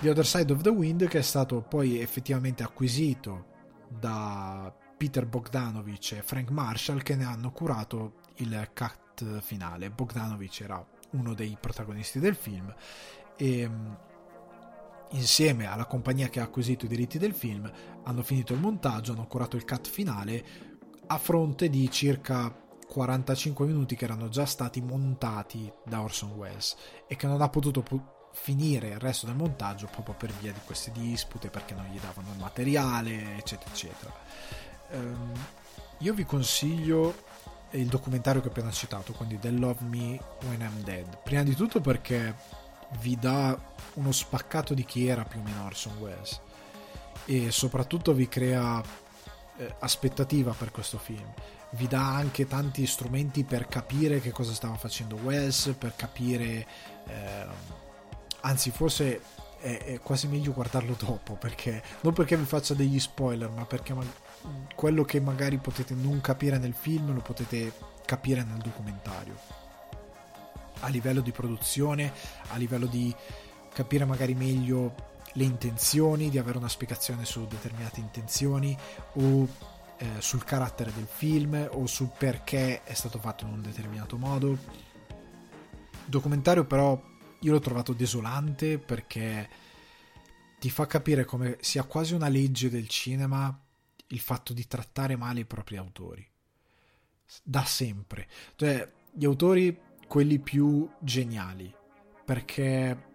[0.00, 3.46] The Other Side of the Wind che è stato poi effettivamente acquisito
[3.88, 9.90] da Peter Bogdanovich e Frank Marshall che ne hanno curato il cut finale.
[9.90, 12.72] Bogdanovich era uno dei protagonisti del film
[13.36, 13.98] e ehm,
[15.10, 17.70] insieme alla compagnia che ha acquisito i diritti del film
[18.04, 20.44] hanno finito il montaggio, hanno curato il cut finale
[21.06, 22.54] a fronte di circa
[22.90, 26.76] 45 minuti che erano già stati montati da Orson Welles
[27.06, 30.58] e che non ha potuto pu- finire il resto del montaggio proprio per via di
[30.64, 34.12] queste dispute perché non gli davano il materiale eccetera eccetera.
[34.90, 35.32] Um,
[35.98, 37.28] io vi consiglio
[37.70, 41.22] il documentario che ho appena citato quindi The Love Me When I'm Dead.
[41.22, 42.34] Prima di tutto perché
[42.98, 43.56] vi dà
[43.94, 46.40] uno spaccato di chi era più o meno Orson Welles
[47.24, 48.82] e soprattutto vi crea
[49.60, 51.30] eh, aspettativa per questo film.
[51.72, 56.66] Vi dà anche tanti strumenti per capire che cosa stava facendo Welles per capire
[57.06, 57.46] eh,
[58.40, 59.20] anzi forse
[59.60, 63.92] è, è, quasi meglio guardarlo dopo perché non perché vi faccia degli spoiler ma perché
[63.92, 64.04] ma-
[64.74, 67.72] quello che magari potete non capire nel film lo potete
[68.06, 69.36] capire nel documentario.
[70.80, 72.12] A livello di produzione
[72.48, 73.14] a livello di
[73.72, 78.76] capire magari meglio le intenzioni, di avere una spiegazione su determinate intenzioni
[79.14, 79.48] o
[79.98, 84.50] eh, sul carattere del film o sul perché è stato fatto in un determinato modo.
[84.50, 84.58] Il
[86.06, 87.00] documentario però
[87.40, 89.48] io l'ho trovato desolante perché
[90.58, 93.58] ti fa capire come sia quasi una legge del cinema
[94.08, 96.26] il fatto di trattare male i propri autori.
[97.42, 98.26] Da sempre.
[98.56, 101.72] Cioè, gli autori, quelli più geniali,
[102.24, 103.09] perché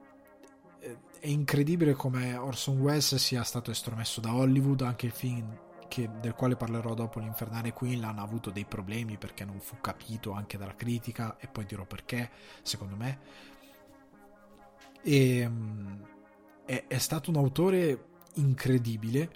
[1.25, 5.57] è incredibile come Orson Welles sia stato estromesso da Hollywood, anche il film
[5.87, 10.33] che, del quale parlerò dopo, l'Infernale Quinlan, ha avuto dei problemi perché non fu capito
[10.33, 12.29] anche dalla critica e poi dirò perché,
[12.61, 13.19] secondo me.
[15.01, 16.05] E, ehm,
[16.63, 18.05] è, è, stato un autore
[18.35, 19.31] incredibile,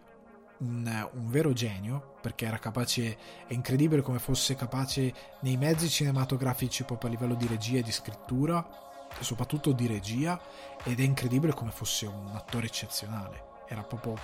[0.59, 3.17] un, un, vero genio, perché era capace,
[3.47, 5.11] è incredibile come fosse capace
[5.41, 8.88] nei mezzi cinematografici proprio a livello di regia e di scrittura,
[9.19, 10.39] soprattutto di regia,
[10.83, 13.43] ed è incredibile come fosse un attore eccezionale.
[13.67, 14.15] Era proprio,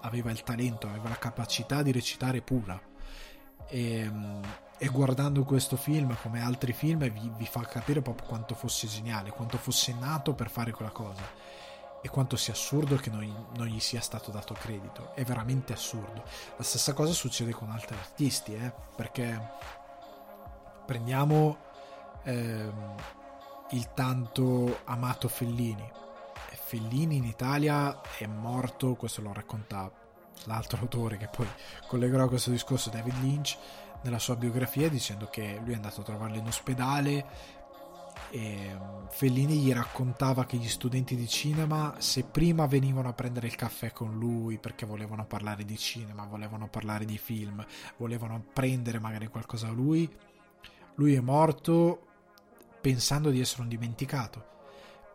[0.00, 2.80] aveva il talento, aveva la capacità di recitare pura.
[3.66, 4.42] E, ehm,
[4.82, 9.28] e guardando questo film come altri film vi, vi, fa capire proprio quanto fosse geniale,
[9.28, 11.22] quanto fosse nato per fare quella cosa
[12.00, 15.14] e quanto sia assurdo che non, non gli sia stato dato credito.
[15.14, 16.24] È veramente assurdo.
[16.56, 18.72] La stessa cosa succede con altri artisti, eh?
[18.96, 19.38] perché
[20.86, 21.58] prendiamo
[22.22, 22.94] ehm,
[23.70, 25.88] il tanto amato Fellini.
[26.70, 29.90] Fellini in Italia è morto, questo lo racconta
[30.44, 31.46] l'altro autore che poi
[31.86, 33.58] collegherò a questo discorso, David Lynch
[34.02, 37.26] nella sua biografia dicendo che lui è andato a trovarlo in ospedale
[38.30, 43.48] e mm, Fellini gli raccontava che gli studenti di cinema se prima venivano a prendere
[43.48, 47.64] il caffè con lui perché volevano parlare di cinema, volevano parlare di film,
[47.96, 50.08] volevano prendere magari qualcosa a lui,
[50.94, 52.09] lui è morto
[52.80, 54.48] pensando di essere un dimenticato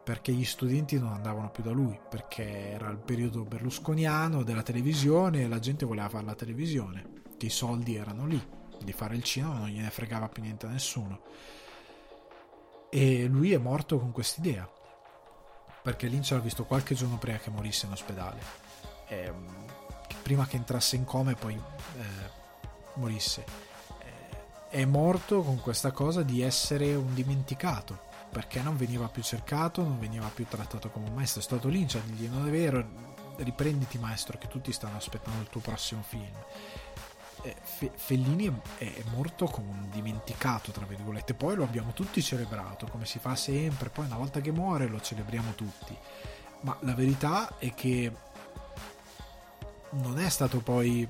[0.03, 5.41] perché gli studenti non andavano più da lui perché era il periodo berlusconiano della televisione
[5.41, 9.23] e la gente voleva fare la televisione che i soldi erano lì di fare il
[9.23, 11.21] cinema, non gliene fregava più niente a nessuno.
[12.89, 14.69] E lui è morto con quest'idea,
[15.81, 18.39] perché Lynch l'ha visto qualche giorno prima che morisse in ospedale,
[19.07, 19.65] e, ehm,
[20.21, 22.29] prima che entrasse in coma e poi eh,
[22.95, 23.64] morisse.
[24.75, 29.97] È morto con questa cosa di essere un dimenticato, perché non veniva più cercato, non
[29.97, 31.39] veniva più trattato come un maestro.
[31.39, 32.85] È stato Lynch a dirgli: Non è vero,
[33.37, 36.35] riprenditi, maestro, che tutti stanno aspettando il tuo prossimo film.
[37.43, 42.21] Eh, Fe- Fellini è, è, morto come un dimenticato, tra virgolette, poi lo abbiamo tutti
[42.21, 45.97] celebrato, come si fa sempre, poi una volta che muore lo celebriamo tutti.
[46.63, 48.11] Ma la verità è che
[49.91, 51.07] non è stato poi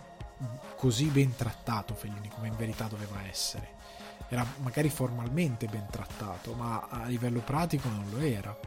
[0.76, 3.74] così ben trattato Fellini come in verità doveva essere.
[4.28, 8.58] Era magari formalmente ben trattato, ma a livello pratico non lo era.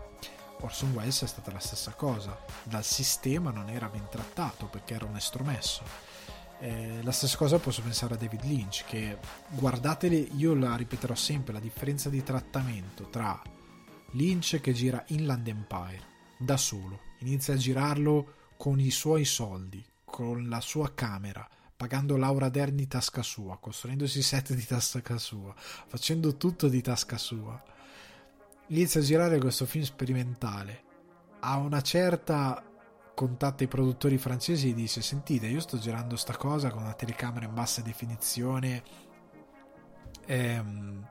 [0.61, 5.05] Orson Welles è stata la stessa cosa, dal sistema non era ben trattato perché era
[5.05, 6.17] un estromesso
[6.61, 11.53] eh, la stessa cosa posso pensare a David Lynch, che guardatele, io la ripeterò sempre,
[11.53, 13.41] la differenza di trattamento tra
[14.13, 16.07] Lynch che gira Inland Empire
[16.37, 21.49] da solo, inizia a girarlo con i suoi soldi, con la sua camera,
[21.79, 27.17] pagando Laura Dern di tasca sua, costruendosi set di tasca sua, facendo tutto di tasca
[27.17, 27.63] sua.
[28.67, 30.83] Inizia a girare questo film sperimentale.
[31.39, 32.61] Ha una certa
[33.15, 37.47] contatta i produttori francesi e dice sentite io sto girando sta cosa con una telecamera
[37.47, 38.83] in bassa definizione
[40.25, 41.09] ehm,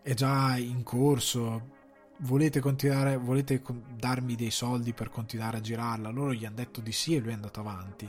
[0.00, 1.70] è già in corso
[2.18, 3.60] volete continuare volete
[3.96, 7.30] darmi dei soldi per continuare a girarla loro gli hanno detto di sì e lui
[7.30, 8.08] è andato avanti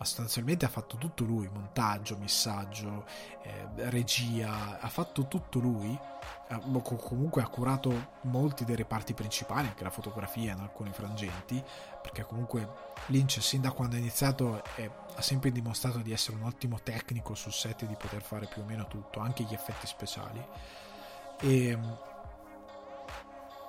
[0.00, 3.04] ma sostanzialmente ha fatto tutto lui, montaggio, missaggio,
[3.42, 5.96] eh, regia, ha fatto tutto lui,
[6.48, 11.62] eh, comunque ha curato molti dei reparti principali, anche la fotografia in alcuni frangenti,
[12.00, 12.66] perché comunque
[13.08, 17.34] Lynch sin da quando ha iniziato è, ha sempre dimostrato di essere un ottimo tecnico
[17.34, 20.42] sul set e di poter fare più o meno tutto, anche gli effetti speciali.
[21.42, 21.78] E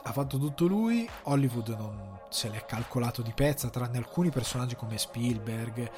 [0.04, 4.98] ha fatto tutto lui, Hollywood non se l'è calcolato di pezza, tranne alcuni personaggi come
[4.98, 5.92] Spielberg, eh,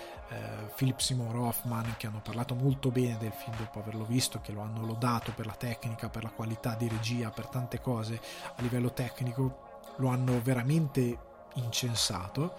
[0.75, 4.61] Philip Seymour Hoffman, che hanno parlato molto bene del film dopo averlo visto, che lo
[4.61, 8.19] hanno lodato per la tecnica, per la qualità di regia, per tante cose
[8.55, 11.17] a livello tecnico, lo hanno veramente
[11.53, 12.55] incensato,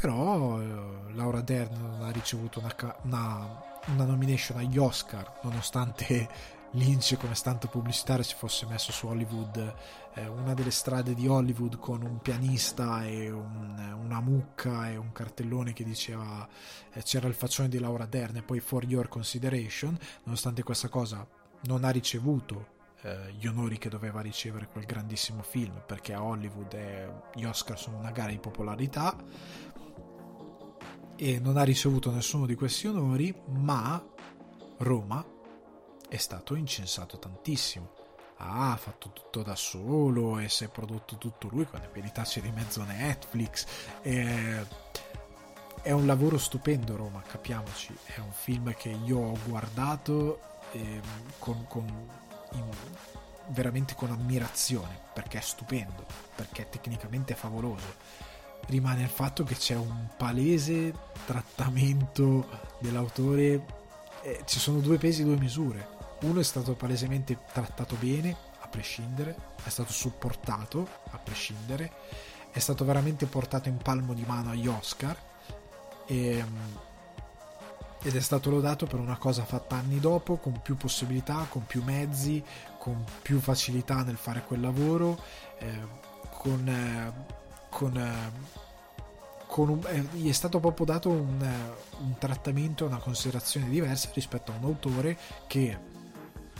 [0.00, 6.28] però eh, Laura Dern non ha ricevuto una, una, una nomination agli Oscar, nonostante
[6.74, 9.74] Lynch come stante pubblicitario si fosse messo su Hollywood
[10.14, 15.12] eh, una delle strade di Hollywood con un pianista e un, una mucca e un
[15.12, 16.46] cartellone che diceva
[16.92, 21.26] eh, c'era il faccione di Laura Dern e poi For Your Consideration nonostante questa cosa
[21.62, 22.72] non ha ricevuto
[23.02, 26.76] eh, gli onori che doveva ricevere quel grandissimo film perché a Hollywood
[27.34, 29.16] gli Oscar sono una gara di popolarità.
[31.16, 34.04] E non ha ricevuto nessuno di questi onori ma
[34.78, 35.24] Roma
[36.08, 38.02] è stato incensato tantissimo.
[38.38, 42.50] Ah, ha fatto tutto da solo e si è prodotto tutto lui, verità c'è di
[42.50, 43.66] mezzo Netflix.
[44.02, 44.92] E...
[45.82, 47.94] È un lavoro stupendo Roma, capiamoci.
[48.04, 50.40] È un film che io ho guardato
[50.72, 51.00] eh,
[51.38, 51.84] con, con
[52.52, 52.64] in,
[53.48, 57.96] veramente con ammirazione, perché è stupendo, perché è tecnicamente favoloso.
[58.66, 60.94] Rimane il fatto che c'è un palese
[61.26, 62.48] trattamento
[62.78, 63.66] dell'autore,
[64.22, 65.93] eh, ci sono due pesi e due misure
[66.24, 71.92] uno è stato palesemente trattato bene, a prescindere, è stato supportato, a prescindere,
[72.50, 75.16] è stato veramente portato in palmo di mano agli Oscar
[76.06, 76.78] e, ehm,
[78.02, 81.82] ed è stato lodato per una cosa fatta anni dopo, con più possibilità, con più
[81.82, 82.42] mezzi,
[82.78, 85.22] con più facilità nel fare quel lavoro,
[85.58, 85.80] eh,
[86.30, 87.12] con, eh,
[87.70, 88.52] con eh,
[89.56, 91.50] un, gli è stato proprio dato un,
[92.00, 95.16] un trattamento, una considerazione diversa rispetto a un autore
[95.46, 95.92] che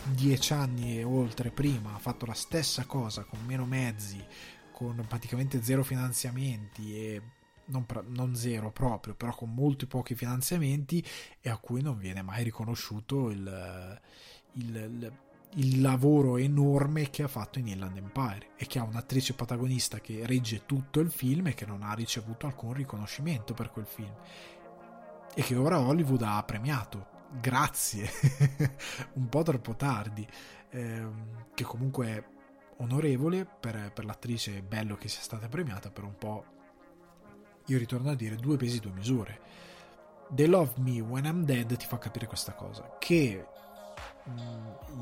[0.03, 4.23] dieci anni e oltre prima ha fatto la stessa cosa con meno mezzi,
[4.71, 7.21] con praticamente zero finanziamenti e
[7.65, 11.03] non, non, zero proprio, però con molti pochi finanziamenti
[11.41, 13.99] e a cui non viene mai riconosciuto il,
[14.53, 15.13] il, il,
[15.53, 20.25] il lavoro enorme che ha fatto in Inland Empire e che ha un'attrice protagonista che
[20.25, 24.13] regge tutto il film e che non ha ricevuto alcun riconoscimento per quel film
[25.33, 28.09] e che ora Hollywood ha premiato grazie,
[29.13, 30.27] un po' troppo tardi,
[30.69, 32.23] ehm, che comunque è
[32.77, 36.45] onorevole per, per l'attrice, è bello che sia stata premiata, per un po',
[37.65, 39.39] io ritorno a dire, due pesi, due misure.
[40.29, 43.45] The Love Me When I'm Dead ti fa capire questa cosa, che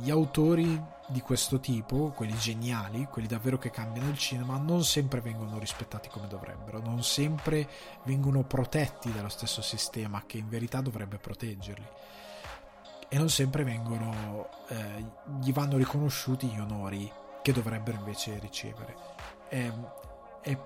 [0.02, 5.22] gli autori di questo tipo, quelli geniali, quelli davvero che cambiano il cinema, non sempre
[5.22, 7.70] vengono rispettati come dovrebbero, non sempre
[8.04, 11.86] vengono protetti dallo stesso sistema che in verità dovrebbe proteggerli
[13.14, 15.06] e non sempre vengono, eh,
[15.40, 17.12] gli vanno riconosciuti gli onori
[17.44, 18.96] che dovrebbero invece ricevere.
[19.48, 19.72] È,
[20.42, 20.58] è,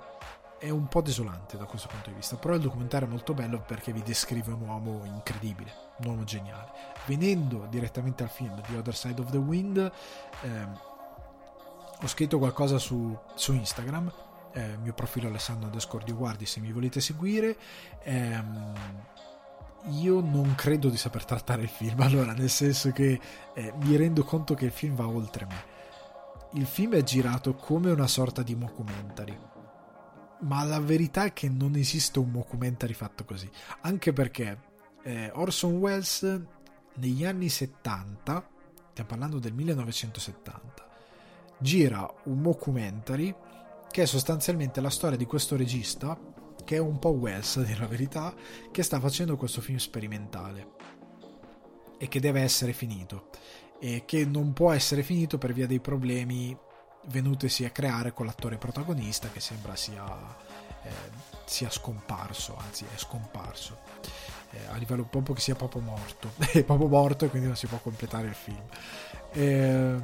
[0.58, 3.60] è, un po' desolante da questo punto di vista, però il documentario è molto bello
[3.60, 6.72] perché vi descrive un uomo incredibile, un uomo geniale.
[7.06, 9.92] Venendo direttamente al film The Other Side of the Wind,
[10.44, 10.80] ehm,
[12.02, 14.10] ho scritto qualcosa su, su Instagram,
[14.54, 17.58] eh, mio profilo Alessandro Descordio Guardi se mi volete seguire.
[18.04, 18.74] Ehm,
[19.86, 23.20] io non credo di saper trattare il film, allora nel senso che
[23.54, 25.76] eh, mi rendo conto che il film va oltre me.
[26.54, 29.38] Il film è girato come una sorta di mockumentary,
[30.42, 33.50] ma la verità è che non esiste un mockumentary fatto così,
[33.82, 34.60] anche perché
[35.04, 36.42] eh, Orson Welles
[36.96, 38.50] negli anni 70,
[38.92, 40.88] stiamo parlando del 1970,
[41.60, 43.36] gira un mockumentary
[43.90, 46.18] che è sostanzialmente la storia di questo regista
[46.68, 48.36] che è un po' Wells, a dire la verità,
[48.72, 50.72] che sta facendo questo film sperimentale
[51.98, 53.30] e che deve essere finito
[53.80, 56.56] e che non può essere finito per via dei problemi
[57.06, 60.06] venutesi a creare con l'attore protagonista che sembra sia,
[60.84, 60.90] eh,
[61.46, 63.78] sia scomparso, anzi è scomparso.
[64.52, 67.68] Eh, a livello proprio che sia proprio morto, è proprio morto e quindi non si
[67.68, 68.64] può completare il film.
[69.32, 69.96] Eh,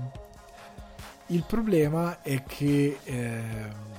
[1.27, 3.91] il problema è che ehm,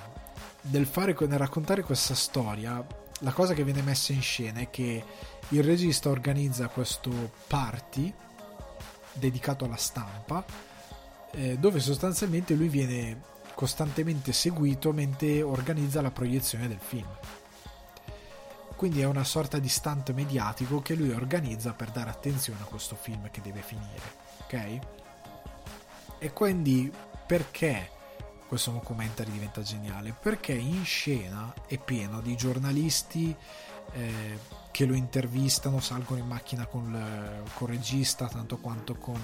[0.70, 2.84] nel, fare, nel raccontare questa storia,
[3.20, 5.04] la cosa che viene messa in scena è che
[5.48, 8.12] il regista organizza questo party
[9.12, 10.44] dedicato alla stampa,
[11.32, 17.08] eh, dove sostanzialmente lui viene costantemente seguito mentre organizza la proiezione del film.
[18.76, 22.96] quindi è una sorta di stunt mediatico che lui organizza per dare attenzione a questo
[22.96, 24.02] film che deve finire,
[24.42, 24.78] ok?
[26.18, 26.92] E quindi
[27.26, 27.90] perché
[28.46, 30.14] questo documentary diventa geniale?
[30.18, 33.34] Perché in scena è pieno di giornalisti
[33.92, 34.38] eh,
[34.70, 39.20] che lo intervistano, salgono in macchina con, il, regista tanto quanto con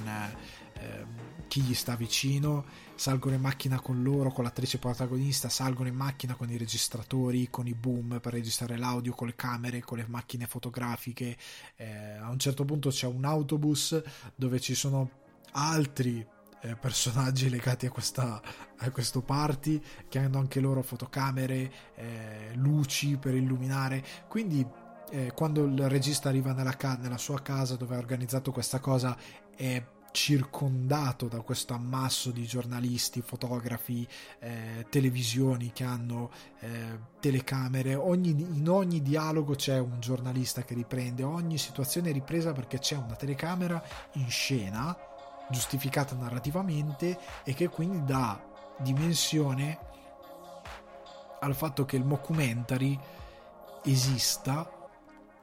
[0.75, 1.07] eh,
[1.49, 2.65] chi gli sta vicino,
[2.95, 7.67] salgono in macchina con loro, con l'attrice protagonista, salgono in macchina con i registratori, con
[7.67, 11.37] i boom per registrare l'audio, con le camere, con le macchine fotografiche.
[11.75, 14.01] Eh, a un certo punto c'è un autobus
[14.37, 15.11] dove ci sono
[15.53, 16.25] altri
[16.63, 18.41] eh, personaggi legati a, questa,
[18.77, 24.05] a, questo party che hanno anche loro fotocamere, eh, luci per illuminare.
[24.29, 24.67] Quindi
[25.11, 29.17] eh, quando il regista arriva nella, ca- nella, sua casa dove ha organizzato questa cosa
[29.57, 29.83] è
[30.13, 34.07] circondato da questo ammasso di giornalisti, fotografi,
[34.41, 36.31] eh, televisioni che hanno
[36.61, 42.53] eh, telecamere, ogni, in ogni dialogo c'è un giornalista che riprende, ogni situazione è ripresa
[42.53, 43.83] perché c'è una telecamera
[44.15, 44.97] in scena,
[45.51, 48.41] giustificata narrativamente e che quindi dà
[48.79, 49.79] dimensione
[51.41, 52.99] al fatto che il mockumentary
[53.85, 54.79] esista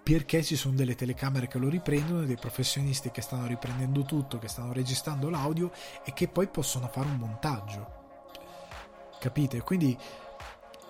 [0.07, 4.47] perché ci sono delle telecamere che lo riprendono, dei professionisti che stanno riprendendo tutto, che
[4.47, 5.71] stanno registrando l'audio
[6.05, 7.95] e che poi possono fare un montaggio.
[9.19, 9.59] Capite?
[9.61, 9.97] Quindi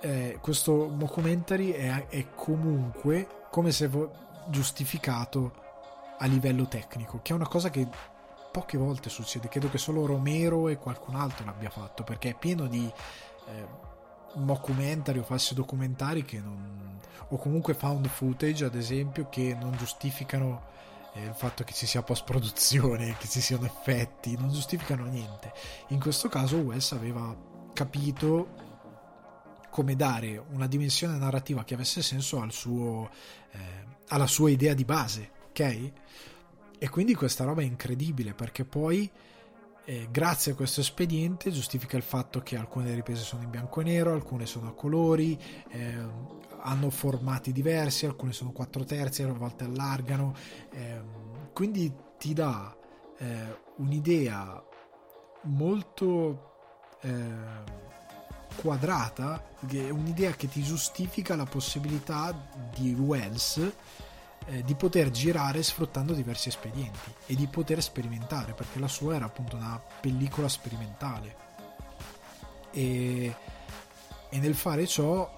[0.02, 4.12] eh, questo documentary è, è, comunque come se vo-
[4.50, 5.66] giustificato
[6.20, 7.88] a livello tecnico, che è una cosa che
[8.58, 9.50] poche volte succede.
[9.50, 12.92] Credo che solo Romero e qualcun altro l'abbia fatto perché è pieno di.
[13.48, 13.86] Eh,
[14.36, 17.00] mockumentary o falsi documentari che non,
[17.30, 20.64] o comunque found footage ad esempio che non giustificano
[21.14, 25.54] eh, il fatto che ci sia post produzione che ci siano effetti non giustificano niente
[25.88, 27.36] in questo caso Wes aveva
[27.74, 28.50] capito
[29.72, 33.10] come dare una dimensione narrativa che avesse senso al suo,
[33.52, 35.92] eh, alla sua idea di base ok
[36.80, 39.10] e quindi questa roba è incredibile perché poi
[39.90, 43.86] eh, grazie a questo espediente giustifica il fatto che alcune riprese sono in bianco e
[43.86, 45.96] nero, alcune sono a colori, eh,
[46.60, 50.36] hanno formati diversi, alcune sono 4 terzi, a volte allargano,
[50.72, 51.02] eh,
[51.54, 52.76] quindi ti dà
[53.18, 54.62] eh, un'idea
[55.44, 56.52] molto
[57.02, 57.86] eh,
[58.58, 63.72] quadrata, un'idea che ti giustifica la possibilità di Wells
[64.48, 69.26] eh, di poter girare sfruttando diversi espedienti e di poter sperimentare, perché la sua era
[69.26, 71.36] appunto una pellicola sperimentale.
[72.72, 73.36] E,
[74.30, 75.32] e nel fare ciò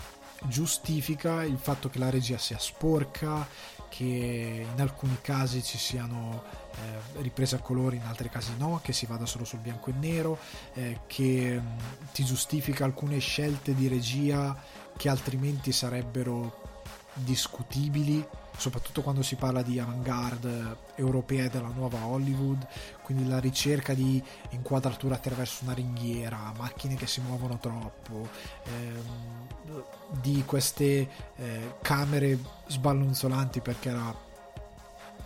[0.45, 3.47] giustifica il fatto che la regia sia sporca,
[3.89, 6.43] che in alcuni casi ci siano
[6.76, 9.93] eh, riprese a colori, in altri casi no, che si vada solo sul bianco e
[9.93, 10.38] nero,
[10.74, 14.55] eh, che mh, ti giustifica alcune scelte di regia
[14.95, 16.68] che altrimenti sarebbero
[17.14, 18.26] discutibili
[18.60, 22.68] soprattutto quando si parla di avant-garde europea e della nuova Hollywood,
[23.03, 28.28] quindi la ricerca di inquadratura attraverso una ringhiera, macchine che si muovono troppo,
[28.66, 29.84] ehm,
[30.22, 32.38] di queste eh, camere
[32.68, 34.28] sballonzolanti perché era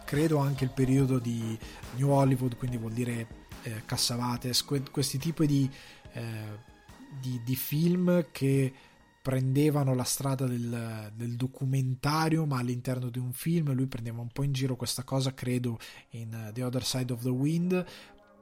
[0.05, 1.57] credo anche il periodo di
[1.95, 3.25] New Hollywood, quindi vuol dire
[3.63, 5.69] eh, Cassavates, que- questi tipi di,
[6.11, 6.21] eh,
[7.19, 8.73] di, di film che
[9.24, 14.43] prendevano la strada del, del, documentario ma all'interno di un film lui prendeva un po'
[14.43, 17.86] in giro questa cosa credo in uh, The Other Side of the Wind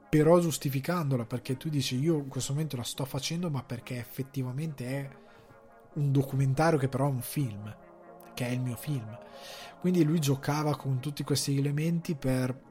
[0.09, 4.87] però giustificandola perché tu dici io in questo momento la sto facendo ma perché effettivamente
[4.87, 5.09] è
[5.93, 7.75] un documentario che però è un film
[8.33, 9.17] che è il mio film.
[9.79, 12.69] Quindi lui giocava con tutti questi elementi per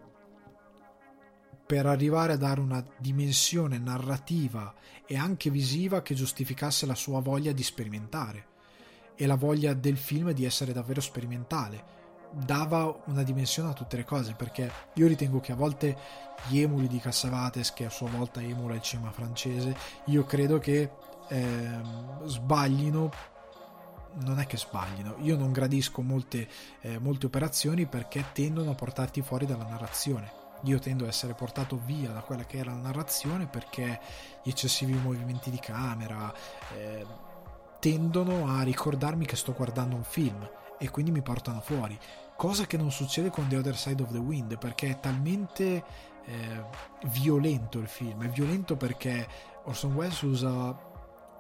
[1.70, 4.74] per arrivare a dare una dimensione narrativa
[5.06, 8.46] e anche visiva che giustificasse la sua voglia di sperimentare.
[9.14, 11.84] E la voglia del film di essere davvero sperimentale.
[12.32, 15.96] Dava una dimensione a tutte le cose perché io ritengo che a volte
[16.48, 20.90] gli emuli di Cassavates, che a sua volta emula il cinema francese, io credo che
[21.28, 21.80] eh,
[22.24, 23.12] sbaglino.
[24.22, 26.48] Non è che sbaglino, io non gradisco molte,
[26.80, 31.80] eh, molte operazioni perché tendono a portarti fuori dalla narrazione io tendo a essere portato
[31.84, 34.00] via da quella che era la narrazione perché
[34.42, 36.32] gli eccessivi movimenti di camera
[36.76, 37.06] eh,
[37.78, 40.48] tendono a ricordarmi che sto guardando un film
[40.78, 41.98] e quindi mi portano fuori
[42.40, 45.84] cosa che non succede con The Other Side of the Wind perché è talmente
[46.24, 46.64] eh,
[47.08, 48.24] violento il film.
[48.24, 49.28] È violento perché
[49.64, 50.88] Orson Welles usa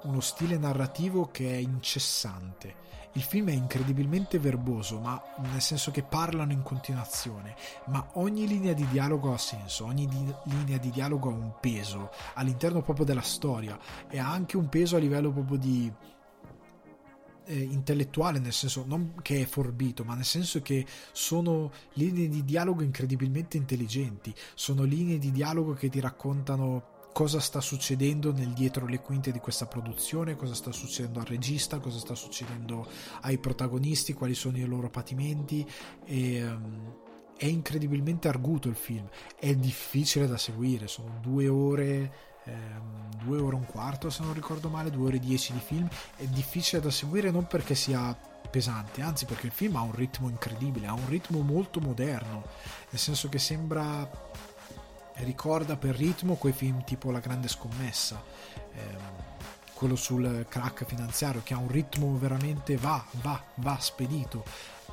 [0.02, 2.74] uno stile narrativo che è incessante
[3.14, 7.56] il film è incredibilmente verboso, ma nel senso che parlano in continuazione,
[7.86, 12.10] ma ogni linea di dialogo ha senso, ogni di- linea di dialogo ha un peso
[12.34, 15.92] all'interno proprio della storia e ha anche un peso a livello proprio di
[17.46, 22.44] eh, intellettuale, nel senso non che è forbito, ma nel senso che sono linee di
[22.44, 28.86] dialogo incredibilmente intelligenti, sono linee di dialogo che ti raccontano cosa sta succedendo nel dietro
[28.86, 32.86] le quinte di questa produzione, cosa sta succedendo al regista, cosa sta succedendo
[33.22, 35.66] ai protagonisti, quali sono i loro patimenti.
[36.04, 36.94] E um,
[37.36, 39.08] è incredibilmente arguto il film,
[39.38, 42.12] è difficile da seguire, sono due ore
[42.44, 45.60] ehm, due ore e un quarto se non ricordo male, due ore e dieci di
[45.60, 48.16] film, è difficile da seguire non perché sia
[48.50, 52.44] pesante, anzi perché il film ha un ritmo incredibile, ha un ritmo molto moderno,
[52.90, 54.08] nel senso che sembra
[55.24, 58.22] ricorda per ritmo quei film tipo La grande scommessa,
[58.74, 58.98] ehm,
[59.74, 64.44] quello sul crack finanziario che ha un ritmo veramente va, va, va spedito.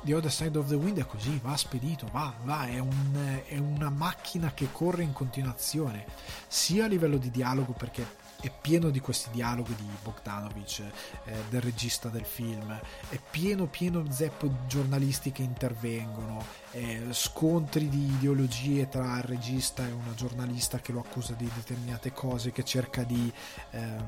[0.02, 3.58] The Other Side of the Wind è così, va spedito, va, va, è, un, è
[3.58, 6.06] una macchina che corre in continuazione,
[6.46, 8.06] sia a livello di dialogo perché
[8.40, 10.80] è pieno di questi dialoghi di Bogdanovich,
[11.24, 12.72] eh, del regista del film,
[13.08, 19.84] è pieno pieno zeppo di giornalisti che intervengono, eh, scontri di ideologie tra il regista
[19.84, 23.32] e una giornalista che lo accusa di determinate cose, che cerca di,
[23.70, 24.04] ehm,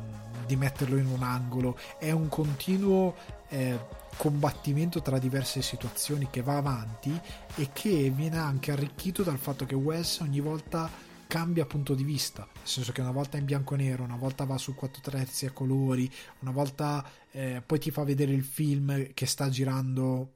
[0.47, 3.15] di metterlo in un angolo, è un continuo
[3.49, 3.79] eh,
[4.17, 7.19] combattimento tra diverse situazioni che va avanti
[7.57, 12.45] e che viene anche arricchito dal fatto che Wes ogni volta cambia punto di vista,
[12.53, 15.01] nel senso che una volta è in bianco e nero, una volta va su 4
[15.01, 16.11] terzi a colori,
[16.41, 20.33] una volta eh, poi ti fa vedere il film che sta girando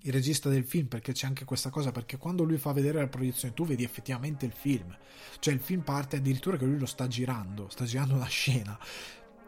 [0.00, 3.08] il regista del film perché c'è anche questa cosa perché quando lui fa vedere la
[3.08, 4.96] proiezione tu vedi effettivamente il film.
[5.38, 8.78] Cioè il film parte addirittura che lui lo sta girando sta girando una scena.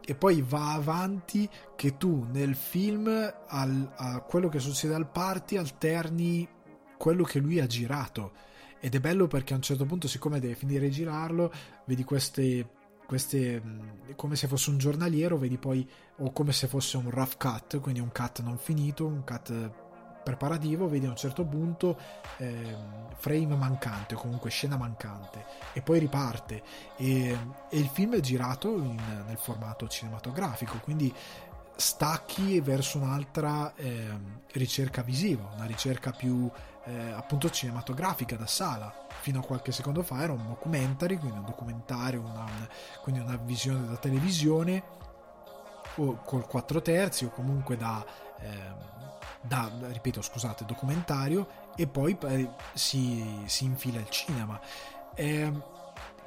[0.05, 3.09] E poi va avanti che tu nel film
[3.49, 6.47] al, a quello che succede al party alterni
[6.99, 8.45] quello che lui ha girato
[8.87, 11.53] ed è bello perché a un certo punto siccome deve finire di girarlo
[11.87, 12.69] vedi queste
[13.05, 13.61] queste
[14.15, 15.85] come se fosse un giornaliero vedi poi
[16.19, 19.71] o come se fosse un rough cut quindi un cut non finito un cut
[20.23, 21.99] preparativo vedi a un certo punto
[22.37, 22.77] eh,
[23.17, 26.63] frame mancante o comunque scena mancante e poi riparte.
[26.97, 27.37] E,
[27.69, 31.13] e il film è girato in, nel formato cinematografico quindi
[31.77, 34.09] stacchi verso un'altra eh,
[34.53, 36.51] ricerca visiva una ricerca più
[36.87, 41.45] eh, appunto cinematografica da sala fino a qualche secondo fa era un documentary quindi un
[41.45, 42.47] documentario una,
[43.03, 44.83] quindi una visione da televisione
[45.97, 48.05] o col 4 terzi o comunque da
[48.41, 48.95] eh,
[49.47, 54.61] da, ripeto, scusate, documentario e poi eh, si, si, infila il cinema.
[55.15, 55.53] Eh,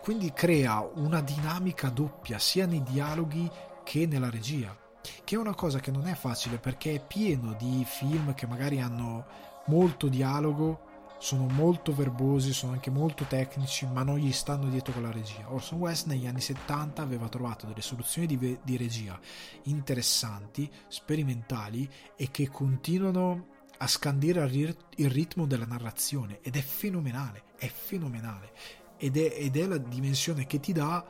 [0.02, 3.50] quindi crea una dinamica doppia sia nei dialoghi
[3.84, 4.76] che nella regia,
[5.24, 8.80] che è una cosa che non è facile perché è pieno di film che magari
[8.80, 10.88] hanno molto dialogo
[11.20, 15.52] sono molto verbosi, sono anche molto tecnici, ma non gli stanno dietro con la regia.
[15.52, 19.20] Orson Welles negli anni 70 aveva trovato delle soluzioni di, di regia
[19.64, 23.48] interessanti, sperimentali e che continuano
[23.80, 28.52] a scandire il ritmo della narrazione ed è fenomenale, è fenomenale
[28.98, 31.06] ed è, ed è la dimensione che ti dà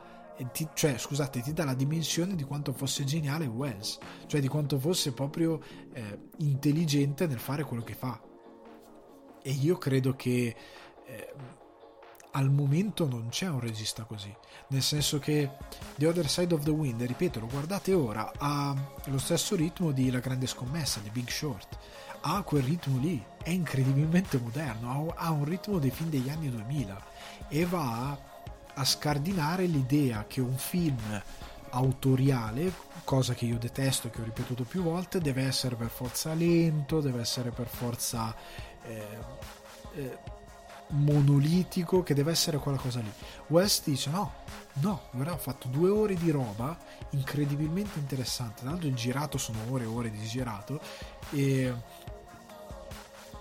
[0.52, 4.78] ti, cioè scusate ti dà la dimensione di quanto fosse geniale Wells cioè di quanto
[4.78, 5.60] fosse proprio
[5.92, 8.18] eh, intelligente nel fare quello che fa
[9.42, 10.54] e io credo che
[11.06, 11.34] eh,
[12.32, 14.34] al momento non c'è un regista così.
[14.68, 15.50] Nel senso che
[15.96, 18.74] The Other Side of the Wind ripeto lo guardate ora ha
[19.06, 21.78] lo stesso ritmo di La Grande Scommessa di Big Short.
[22.20, 27.02] Ha quel ritmo lì è incredibilmente moderno ha un ritmo dei film degli anni 2000
[27.48, 28.18] e va
[28.74, 31.22] a scardinare l'idea che un film
[31.70, 32.72] autoriale,
[33.04, 37.20] cosa che io detesto che ho ripetuto più volte, deve essere per forza lento, deve
[37.20, 38.34] essere per forza
[38.84, 39.18] eh,
[39.94, 40.18] eh,
[40.88, 43.12] monolitico che deve essere quella cosa lì.
[43.48, 44.32] West dice no,
[44.74, 46.76] no, guarda, ho fatto due ore di roba
[47.10, 48.60] incredibilmente interessante.
[48.62, 50.80] Tra l'altro il girato sono ore e ore di girato
[51.30, 51.74] e,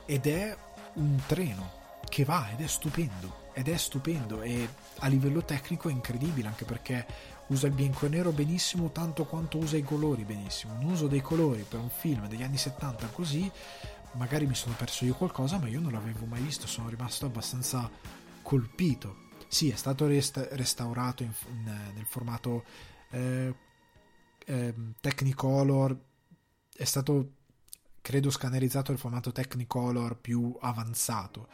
[0.06, 0.58] ed è
[0.94, 1.78] un treno
[2.08, 4.68] che va ed è stupendo ed è stupendo e
[4.99, 7.06] a livello tecnico è incredibile anche perché
[7.48, 11.22] usa il bianco e nero benissimo tanto quanto usa i colori benissimo un uso dei
[11.22, 13.52] colori per un film degli anni 70 così
[14.14, 17.90] magari mi sono perso io qualcosa, ma io non l'avevo mai visto, sono rimasto abbastanza
[18.41, 19.27] colpito.
[19.48, 21.64] Sì, è stato resta- restaurato in, in,
[21.95, 22.64] nel formato
[23.11, 23.53] eh,
[24.45, 25.98] eh, Technicolor,
[26.76, 27.34] è stato
[28.02, 31.48] credo scannerizzato nel formato Technicolor più avanzato,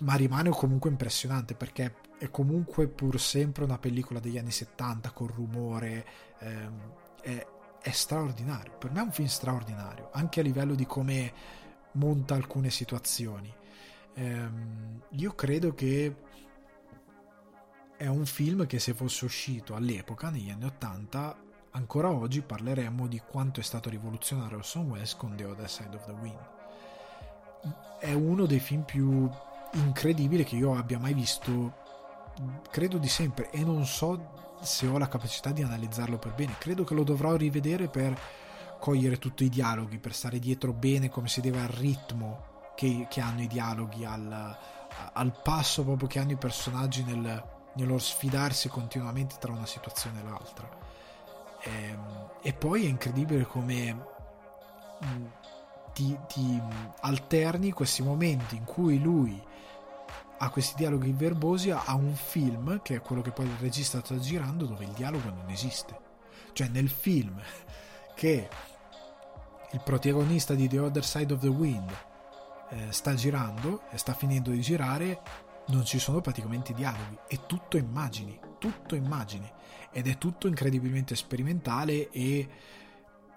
[0.00, 5.28] ma rimane comunque impressionante perché è comunque pur sempre una pellicola degli anni 70 con
[5.28, 6.06] rumore,
[6.40, 7.46] ehm, è,
[7.80, 11.32] è straordinario, per me è un film straordinario, anche a livello di come
[11.92, 13.52] monta alcune situazioni.
[14.14, 16.14] Ehm, io credo che
[17.96, 21.36] è un film che se fosse uscito all'epoca, negli anni 80,
[21.72, 26.04] ancora oggi parleremmo di quanto è stato rivoluzionario Orson Welles con The Other Side of
[26.06, 26.38] the Wind.
[27.98, 29.28] È uno dei film più
[29.72, 31.74] incredibili che io abbia mai visto,
[32.70, 36.54] credo di sempre, e non so se ho la capacità di analizzarlo per bene.
[36.58, 38.18] Credo che lo dovrò rivedere per
[38.78, 43.20] cogliere tutti i dialoghi, per stare dietro bene come si deve al ritmo che, che
[43.20, 44.56] hanno i dialoghi, al,
[45.12, 47.42] al, passo proprio che hanno i personaggi nel,
[47.74, 50.68] nello sfidarsi continuamente tra una situazione e l'altra.
[51.60, 53.94] E, ehm, e poi è incredibile come
[55.04, 55.24] mm,
[55.92, 56.62] ti, ti
[57.00, 59.42] alterni questi momenti in cui lui
[60.40, 64.16] ha questi dialoghi verbosi a un film che è quello che poi il regista sta
[64.18, 65.98] girando dove il dialogo non esiste
[66.52, 67.42] cioè nel film
[68.18, 68.48] che
[69.70, 71.90] il protagonista di The Other Side of the Wind
[72.70, 75.20] eh, sta girando e sta finendo di girare
[75.68, 79.50] non ci sono praticamente dialoghi è tutto immagini tutto immagini.
[79.90, 82.48] Ed è tutto incredibilmente sperimentale e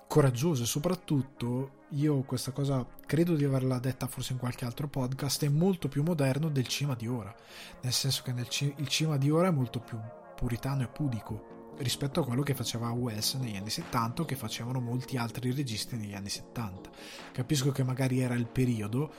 [0.07, 0.63] coraggioso.
[0.63, 5.49] E soprattutto io questa cosa credo di averla detta forse in qualche altro podcast è
[5.49, 7.33] molto più moderno del cinema di ora.
[7.81, 9.97] Nel senso che nel il cinema di ora è molto più
[10.35, 14.79] puritano e pudico rispetto a quello che faceva Wells negli anni 70 o che facevano
[14.79, 16.89] molti altri registi negli anni 70
[17.31, 19.13] capisco che magari era il periodo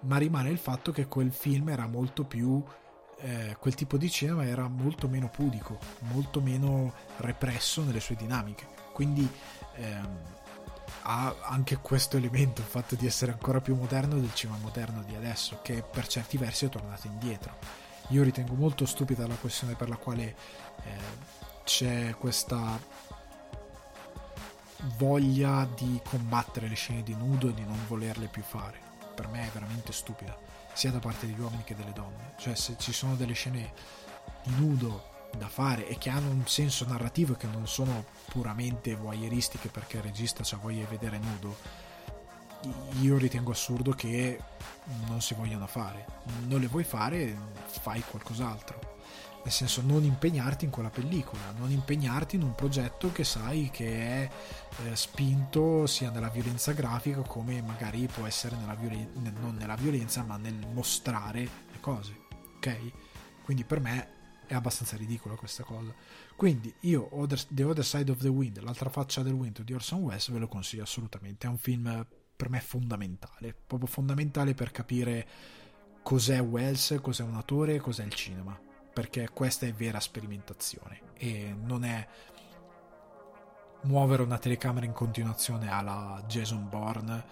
[0.00, 2.62] ma rimane il fatto che quel film era molto più
[3.18, 8.66] eh, quel tipo di cinema era molto meno pudico molto meno represso nelle sue dinamiche
[8.92, 9.28] quindi
[9.76, 10.40] ehm,
[11.02, 15.14] ha anche questo elemento, il fatto di essere ancora più moderno del cinema moderno di
[15.14, 17.56] adesso, che per certi versi è tornato indietro.
[18.08, 20.36] Io ritengo molto stupida la questione per la quale
[20.84, 22.80] eh, c'è questa
[24.96, 28.80] voglia di combattere le scene di nudo e di non volerle più fare.
[29.14, 30.36] Per me è veramente stupida,
[30.72, 32.34] sia da parte degli uomini che delle donne.
[32.38, 33.72] Cioè, se ci sono delle scene
[34.42, 38.94] di nudo da fare e che hanno un senso narrativo e che non sono puramente
[38.94, 41.56] voyeuristiche perché il regista ha voglia di vedere nudo
[43.00, 44.38] io ritengo assurdo che
[45.06, 46.04] non si vogliano fare
[46.46, 47.34] non le vuoi fare
[47.64, 48.91] fai qualcos'altro
[49.42, 53.86] nel senso non impegnarti in quella pellicola non impegnarti in un progetto che sai che
[53.86, 54.30] è
[54.84, 60.22] eh, spinto sia nella violenza grafica come magari può essere nella violen- non nella violenza
[60.22, 62.16] ma nel mostrare le cose
[62.56, 62.92] ok
[63.44, 64.20] quindi per me
[64.52, 65.94] è abbastanza ridicola questa cosa.
[66.36, 67.08] Quindi io
[67.48, 70.48] The Other Side of the Wind, l'altra faccia del vento di Orson Welles, ve lo
[70.48, 71.46] consiglio assolutamente.
[71.46, 72.06] È un film
[72.36, 75.26] per me fondamentale, proprio fondamentale per capire
[76.02, 78.58] cos'è Wells, cos'è un attore, cos'è il cinema.
[78.92, 82.06] Perché questa è vera sperimentazione e non è
[83.82, 87.24] muovere una telecamera in continuazione alla Jason Bourne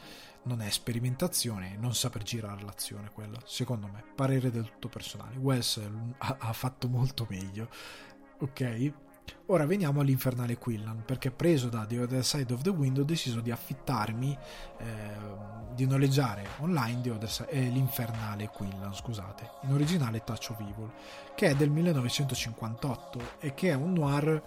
[0.42, 5.36] non è sperimentazione, non saper girare l'azione quella, secondo me, parere del tutto personale.
[5.36, 5.80] Wes
[6.18, 7.68] ha, ha fatto molto meglio,
[8.38, 8.92] ok?
[9.46, 13.40] Ora veniamo all'Infernale Quillan, perché preso da The Other Side of the Wind ho deciso
[13.40, 14.38] di affittarmi,
[14.78, 14.84] eh,
[15.74, 20.90] di noleggiare online Other, eh, l'Infernale Quillan, scusate, in originale Touch of Evil,
[21.34, 24.42] che è del 1958 e che è un noir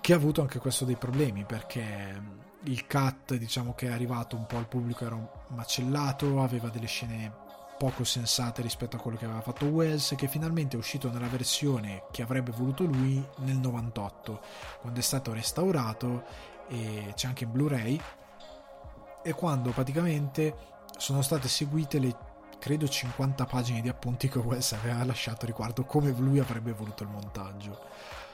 [0.00, 4.46] che ha avuto anche questo dei problemi, perché il cut diciamo che è arrivato un
[4.46, 5.18] po' al pubblico era
[5.48, 7.44] macellato aveva delle scene
[7.78, 12.04] poco sensate rispetto a quello che aveva fatto Wells che finalmente è uscito nella versione
[12.10, 14.40] che avrebbe voluto lui nel 98
[14.80, 16.24] quando è stato restaurato
[16.68, 18.00] e c'è anche in Blu-ray
[19.22, 20.56] e quando praticamente
[20.96, 22.16] sono state seguite le
[22.58, 27.10] credo 50 pagine di appunti che Wells aveva lasciato riguardo come lui avrebbe voluto il
[27.10, 28.24] montaggio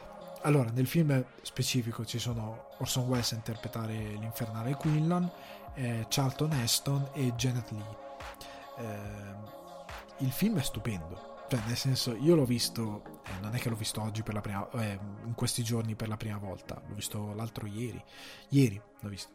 [0.45, 5.31] allora, nel film specifico ci sono Orson Welles a interpretare l'infernale Quinlan,
[5.75, 7.97] eh, Charlton Heston e Janet Lee.
[8.79, 9.61] Eh,
[10.19, 13.77] il film è stupendo, cioè nel senso io l'ho visto, eh, non è che l'ho
[13.77, 17.33] visto oggi per la prima eh, in questi giorni per la prima volta, l'ho visto
[17.35, 18.03] l'altro ieri,
[18.51, 19.33] ieri l'ho visto,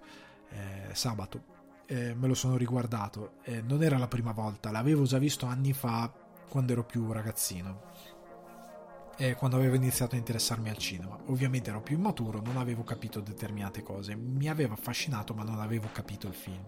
[0.50, 1.56] eh, sabato,
[1.86, 6.12] eh, me lo sono riguardato, non era la prima volta, l'avevo già visto anni fa
[6.50, 8.16] quando ero più ragazzino
[9.18, 11.18] eh, quando avevo iniziato a interessarmi al cinema.
[11.26, 15.90] Ovviamente ero più immaturo, non avevo capito determinate cose, mi aveva affascinato ma non avevo
[15.92, 16.64] capito il film.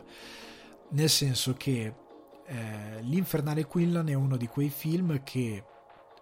[0.90, 1.94] Nel senso che
[2.50, 5.64] eh, L'Infernale Quillan è uno di quei film che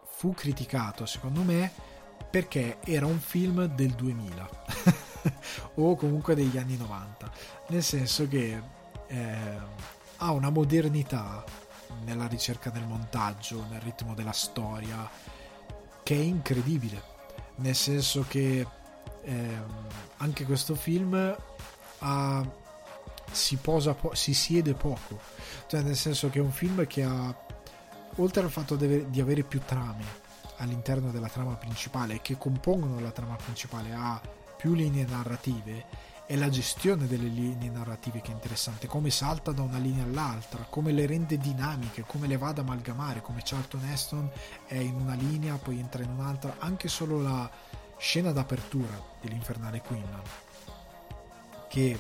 [0.06, 1.72] fu criticato secondo me
[2.30, 4.50] perché era un film del 2000
[5.76, 7.32] o comunque degli anni 90
[7.70, 8.62] nel senso che
[9.08, 9.58] eh,
[10.18, 11.44] ha una modernità
[12.04, 15.10] nella ricerca del montaggio nel ritmo della storia
[16.08, 17.04] che è incredibile,
[17.56, 18.66] nel senso che
[19.24, 19.58] eh,
[20.20, 21.36] anche questo film
[22.00, 22.46] ha,
[23.32, 25.20] si, posa po- si siede poco,
[25.68, 27.36] cioè nel senso che è un film che ha,
[28.16, 30.26] oltre al fatto di avere più trame
[30.58, 34.20] all'interno della trama principale che compongono la trama principale, ha
[34.58, 39.62] più linee narrative è la gestione delle linee narrative che è interessante, come salta da
[39.62, 44.30] una linea all'altra, come le rende dinamiche, come le va ad amalgamare, come Charlton Heston
[44.66, 47.50] è in una linea, poi entra in un'altra, anche solo la
[47.98, 50.22] scena d'apertura dell'Infernale Quinlan,
[51.70, 51.98] che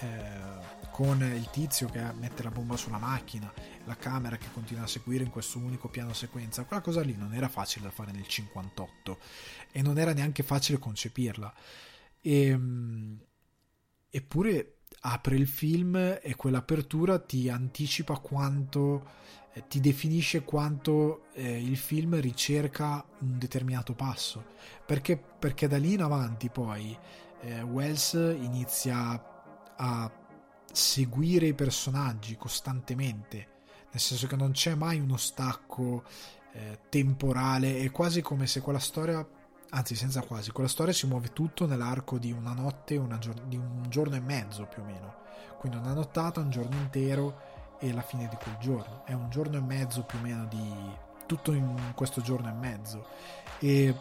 [0.00, 3.52] eh, con il tizio che mette la bomba sulla macchina,
[3.84, 7.34] la camera che continua a seguire in questo unico piano sequenza, quella cosa lì non
[7.34, 9.18] era facile da fare nel 58
[9.72, 11.54] e non era neanche facile concepirla.
[12.20, 13.20] E, ehm,
[14.10, 19.06] eppure apre il film e quell'apertura ti anticipa quanto
[19.52, 24.44] eh, ti definisce quanto eh, il film ricerca un determinato passo
[24.84, 26.96] perché, perché da lì in avanti poi
[27.42, 29.37] eh, Wells inizia
[29.78, 30.10] a
[30.70, 33.56] seguire i personaggi costantemente
[33.90, 36.04] nel senso che non c'è mai uno stacco
[36.52, 39.26] eh, temporale è quasi come se quella storia
[39.70, 43.56] anzi senza quasi, quella storia si muove tutto nell'arco di una notte, una gior- di
[43.56, 45.14] un giorno e mezzo più o meno,
[45.58, 49.56] quindi una nottata, un giorno intero e la fine di quel giorno, è un giorno
[49.58, 50.96] e mezzo più o meno di
[51.26, 53.06] tutto in questo giorno e mezzo.
[53.58, 53.94] E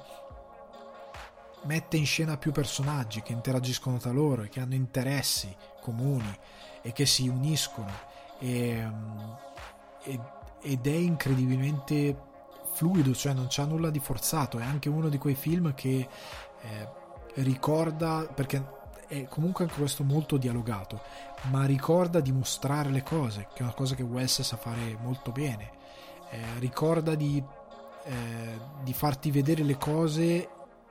[1.63, 6.37] mette in scena più personaggi che interagiscono tra loro e che hanno interessi comuni
[6.81, 7.91] e che si uniscono.
[8.39, 8.89] E,
[10.61, 12.15] ed è incredibilmente
[12.73, 16.07] fluido, cioè non c'è nulla di forzato, è anche uno di quei film che
[16.61, 16.89] eh,
[17.35, 18.75] ricorda, perché
[19.07, 21.01] è comunque anche questo molto dialogato,
[21.49, 25.31] ma ricorda di mostrare le cose, che è una cosa che Wells sa fare molto
[25.31, 25.71] bene,
[26.29, 27.41] eh, ricorda di,
[28.03, 30.49] eh, di farti vedere le cose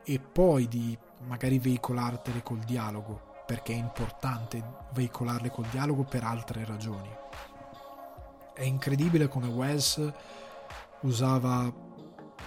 [0.08, 0.96] e poi di
[1.26, 4.62] magari veicolartele col dialogo, perché è importante
[4.92, 7.10] veicolarle col dialogo per altre ragioni.
[8.54, 10.12] È incredibile come Wells
[11.00, 11.72] usava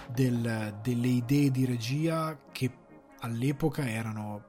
[0.08, 2.72] del, delle idee di regia che
[3.20, 4.48] all'epoca erano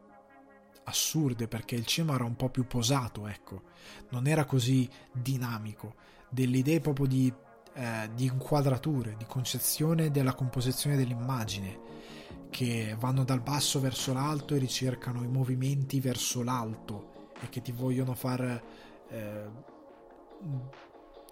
[0.86, 3.64] assurde perché il cinema era un po' più posato, ecco,
[4.10, 5.96] non era così dinamico,
[6.30, 7.32] delle idee proprio di,
[7.74, 12.01] eh, di inquadrature, di concezione della composizione dell'immagine
[12.50, 17.72] che vanno dal basso verso l'alto e ricercano i movimenti verso l'alto e che ti
[17.72, 18.62] vogliono far
[19.10, 19.50] eh,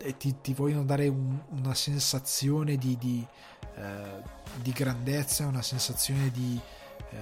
[0.01, 3.25] e ti, ti vogliono dare un, una sensazione di, di,
[3.75, 4.21] eh,
[4.61, 6.59] di, grandezza, una sensazione di
[7.11, 7.17] eh,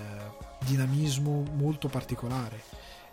[0.64, 2.62] dinamismo molto particolare.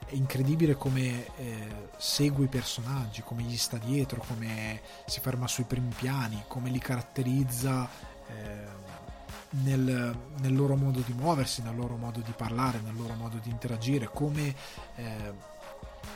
[0.04, 5.64] È incredibile come eh, segue i personaggi, come gli sta dietro, come si ferma sui
[5.64, 7.88] primi piani, come li caratterizza
[8.28, 9.03] eh,
[9.50, 13.50] nel, nel, loro modo di muoversi, nel loro modo di parlare, nel loro modo di
[13.50, 14.54] interagire, come
[14.96, 15.52] eh,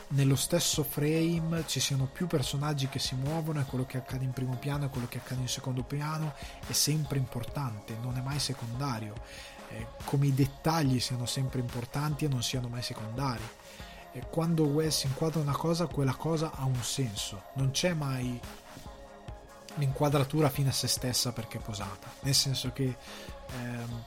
[0.09, 4.31] nello stesso frame ci siano più personaggi che si muovono e quello che accade in
[4.31, 6.33] primo piano e quello che accade in secondo piano
[6.65, 9.13] è sempre importante, non è mai secondario,
[9.69, 13.47] eh, come i dettagli siano sempre importanti e non siano mai secondari.
[14.11, 18.39] E quando Wes inquadra una cosa, quella cosa ha un senso, non c'è mai
[19.79, 22.95] l'inquadratura fine a se stessa perché è posata, nel senso che
[23.57, 24.03] ehm,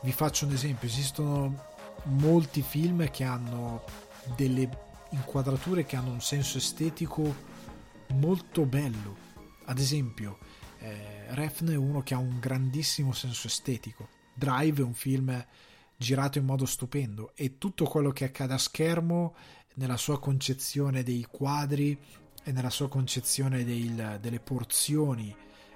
[0.00, 1.70] vi faccio un esempio, esistono
[2.04, 3.84] molti film che hanno
[4.34, 4.68] delle
[5.10, 7.34] inquadrature che hanno un senso estetico
[8.14, 9.30] molto bello.
[9.66, 10.38] Ad esempio,
[10.78, 14.08] eh, Refn è uno che ha un grandissimo senso estetico.
[14.34, 15.46] Drive è un film
[15.96, 19.34] girato in modo stupendo e tutto quello che accade a schermo
[19.74, 21.98] nella sua concezione dei quadri
[22.44, 25.34] e nella sua concezione del, delle porzioni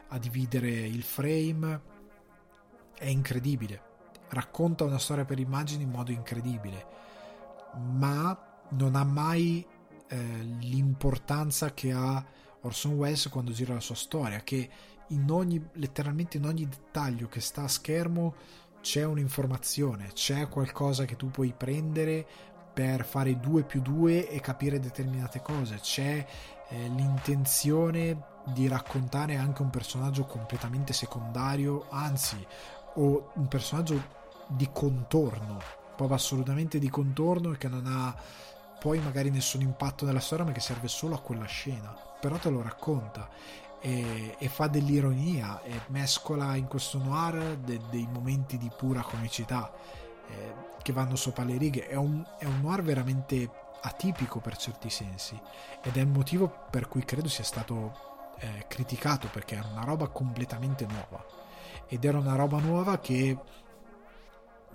[0.08, 1.80] a dividere il frame
[2.98, 3.82] è incredibile.
[4.28, 6.86] Racconta una storia per immagini in modo incredibile,
[7.74, 9.64] ma non ha mai
[10.08, 10.16] eh,
[10.60, 12.24] l'importanza che ha
[12.62, 14.68] Orson Welles quando gira la sua storia, che
[15.08, 18.34] in ogni, letteralmente in ogni dettaglio che sta a schermo
[18.80, 22.26] c'è un'informazione, c'è qualcosa che tu puoi prendere
[22.72, 26.26] per fare 2 più 2 e capire determinate cose, c'è
[26.68, 32.44] eh, l'intenzione di raccontare anche un personaggio completamente secondario, anzi,
[32.94, 34.14] o un personaggio
[34.46, 35.60] di contorno,
[35.96, 38.14] proprio assolutamente di contorno e che non ha
[38.78, 41.94] poi magari nessun impatto nella storia ma che serve solo a quella scena.
[42.20, 43.28] Però te lo racconta
[43.80, 49.72] e, e fa dell'ironia e mescola in questo noir de, dei momenti di pura comicità
[50.28, 51.88] eh, che vanno sopra le righe.
[51.88, 53.50] È un, è un noir veramente
[53.86, 55.40] atipico per certi sensi
[55.82, 60.08] ed è il motivo per cui credo sia stato eh, criticato perché era una roba
[60.08, 61.24] completamente nuova
[61.86, 63.38] ed era una roba nuova che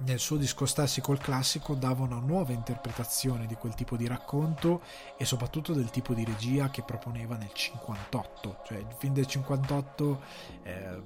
[0.04, 4.82] nel suo discostarsi col classico dava una nuova interpretazione di quel tipo di racconto
[5.16, 10.22] e soprattutto del tipo di regia che proponeva nel 58, cioè il film del 58
[10.64, 11.02] eh,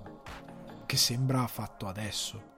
[0.86, 2.54] che sembra fatto adesso.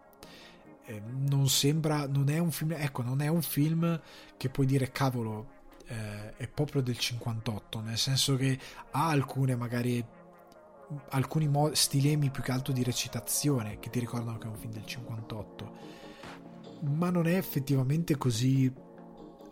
[0.87, 4.01] Eh, non sembra, non è un film, ecco, non è un film
[4.37, 5.55] che puoi dire cavolo,
[5.87, 8.57] eh, è proprio del 58, nel senso che
[8.91, 10.03] ha alcune magari
[11.09, 14.71] alcuni mo- stilemi più che altro di recitazione che ti ricordano che è un film
[14.71, 15.97] del 58
[16.81, 18.71] ma non è effettivamente così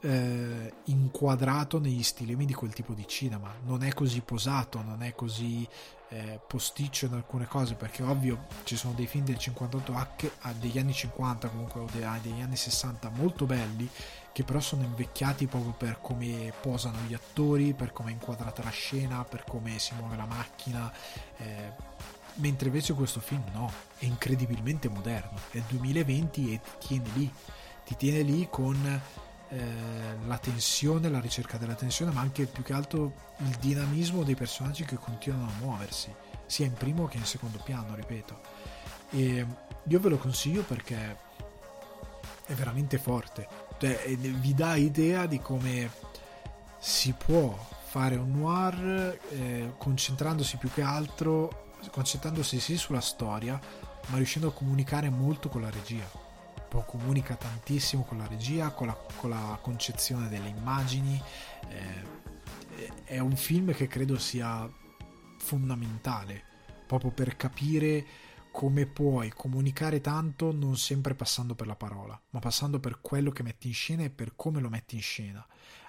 [0.01, 3.53] eh, inquadrato negli stilemi di quel tipo di cinema.
[3.63, 5.67] Non è così posato non è così
[6.09, 10.77] eh, posticcio in alcune cose perché ovvio ci sono dei film del 58 anche degli
[10.77, 13.89] anni 50 comunque o degli anni 60 molto belli
[14.31, 18.69] che però sono invecchiati proprio per come posano gli attori per come è inquadrata la
[18.69, 20.91] scena per come si muove la macchina
[21.37, 21.71] eh,
[22.35, 27.33] mentre invece questo film no è incredibilmente moderno è il 2020 e ti tiene lì
[27.85, 29.01] ti tiene lì con
[29.49, 29.57] eh,
[30.25, 34.83] la tensione, la ricerca della tensione, ma anche più che altro il dinamismo dei personaggi
[34.85, 36.13] che continuano a muoversi,
[36.45, 38.39] sia in primo che in secondo piano, ripeto.
[39.11, 39.45] E
[39.87, 41.17] io ve lo consiglio perché
[42.45, 43.47] è veramente forte,
[43.77, 45.91] cioè, vi dà idea di come
[46.79, 53.59] si può fare un noir eh, concentrandosi più che altro, concentrandosi sì sulla storia,
[54.07, 56.24] ma riuscendo a comunicare molto con la regia
[56.83, 61.21] comunica tantissimo con la regia, con la, con la concezione delle immagini.
[61.69, 64.69] Eh, è un film che credo sia
[65.37, 66.43] fondamentale
[66.85, 68.05] proprio per capire
[68.51, 73.43] come puoi comunicare tanto non sempre passando per la parola, ma passando per quello che
[73.43, 75.45] metti in scena e per come lo metti in scena.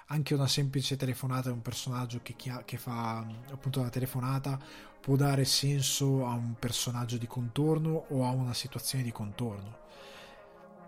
[0.07, 4.59] Anche una semplice telefonata di un personaggio che, chi- che fa appunto una telefonata
[4.99, 9.85] può dare senso a un personaggio di contorno o a una situazione di contorno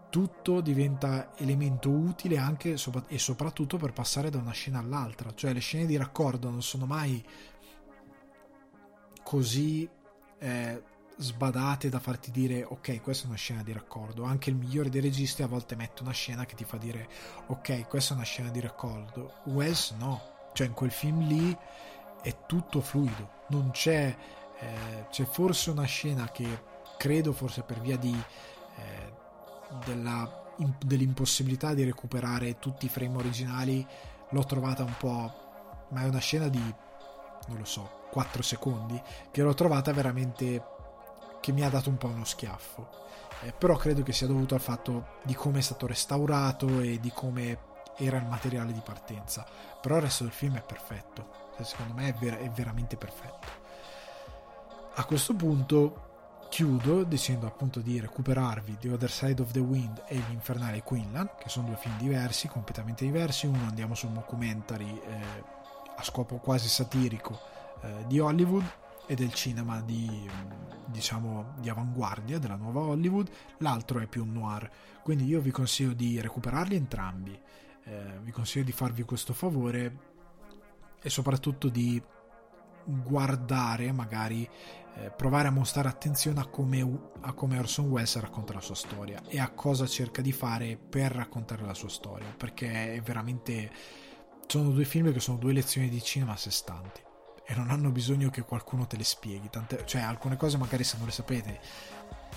[0.09, 2.75] tutto diventa elemento utile anche
[3.07, 6.85] e soprattutto per passare da una scena all'altra, cioè le scene di raccordo non sono
[6.85, 7.23] mai
[9.23, 9.87] così
[10.39, 10.83] eh,
[11.17, 15.01] sbadate da farti dire ok questa è una scena di raccordo anche il migliore dei
[15.01, 17.07] registi a volte mette una scena che ti fa dire
[17.47, 20.37] ok questa è una scena di raccordo Wes no.
[20.53, 21.57] Cioè in quel film lì
[22.21, 23.45] è tutto fluido.
[23.47, 24.15] Non c'è
[24.59, 26.63] eh, c'è forse una scena che
[26.97, 29.08] credo forse per via di eh,
[29.85, 33.85] della, dell'impossibilità di recuperare tutti i frame originali
[34.29, 35.33] l'ho trovata un po'
[35.89, 36.61] ma è una scena di
[37.47, 39.01] non lo so 4 secondi
[39.31, 40.77] che l'ho trovata veramente
[41.39, 43.07] che mi ha dato un po' uno schiaffo.
[43.41, 47.11] Eh, però credo che sia dovuto al fatto di come è stato restaurato e di
[47.11, 49.45] come era il materiale di partenza.
[49.81, 51.47] Però il resto del film è perfetto.
[51.55, 53.47] Cioè, secondo me è, ver- è veramente perfetto.
[54.95, 56.08] A questo punto
[56.49, 61.47] chiudo dicendo appunto di recuperarvi The Other Side of the Wind e L'Infernale Quinlan, che
[61.47, 63.45] sono due film diversi, completamente diversi.
[63.45, 65.43] Uno andiamo sul mockumentary eh,
[65.95, 67.39] a scopo quasi satirico
[67.81, 68.65] eh, di Hollywood
[69.05, 70.29] e del cinema di,
[70.85, 74.69] diciamo, di avanguardia della nuova Hollywood, l'altro è più un noir.
[75.01, 77.39] Quindi io vi consiglio di recuperarli entrambi,
[77.85, 79.97] eh, vi consiglio di farvi questo favore
[81.01, 82.01] e soprattutto di
[83.03, 84.49] guardare magari
[84.95, 89.21] eh, provare a mostrare attenzione a come, a come Orson Welles racconta la sua storia
[89.27, 93.71] e a cosa cerca di fare per raccontare la sua storia perché è veramente
[94.47, 97.01] sono due film che sono due lezioni di cinema a sé stanti
[97.45, 99.49] e non hanno bisogno che qualcuno te le spieghi.
[99.49, 101.59] Tante, cioè alcune cose magari se non le sapete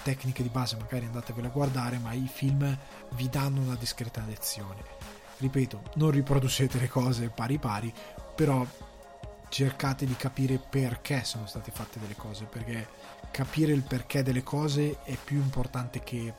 [0.02, 2.78] tecniche di base magari andatevele a guardare ma i film
[3.10, 4.82] vi danno una discreta lezione.
[5.38, 7.92] Ripeto non riproducete le cose pari pari
[8.34, 8.66] però
[9.52, 12.88] cercate di capire perché sono state fatte delle cose, perché
[13.30, 16.32] capire il perché delle cose è più importante che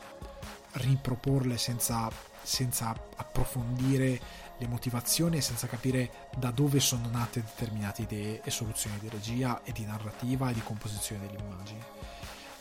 [0.72, 2.10] riproporle senza,
[2.41, 4.19] senza approfondire
[4.57, 9.61] le motivazioni e senza capire da dove sono nate determinate idee e soluzioni di regia
[9.61, 11.84] e di narrativa e di composizione delle immagini.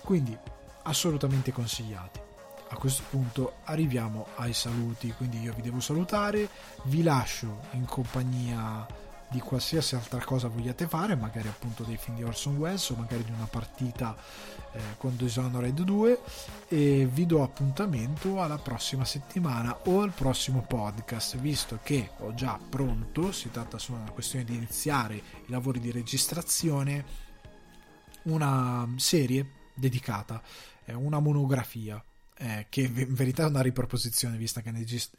[0.03, 0.37] Quindi
[0.83, 2.20] assolutamente consigliati.
[2.69, 6.47] A questo punto arriviamo ai saluti, quindi io vi devo salutare,
[6.85, 8.87] vi lascio in compagnia
[9.33, 13.25] di qualsiasi altra cosa vogliate fare, magari appunto dei film di Orson Welles o magari
[13.25, 14.15] di una partita
[14.73, 16.21] eh, con Dishonored 2
[16.69, 22.61] e vi do appuntamento alla prossima settimana o al prossimo podcast, visto che ho già
[22.69, 27.05] pronto, si tratta solo di una questione di iniziare i lavori di registrazione,
[28.25, 30.43] una serie dedicata,
[30.85, 32.03] eh, una monografia
[32.43, 34.73] eh, che in verità è una riproposizione vista che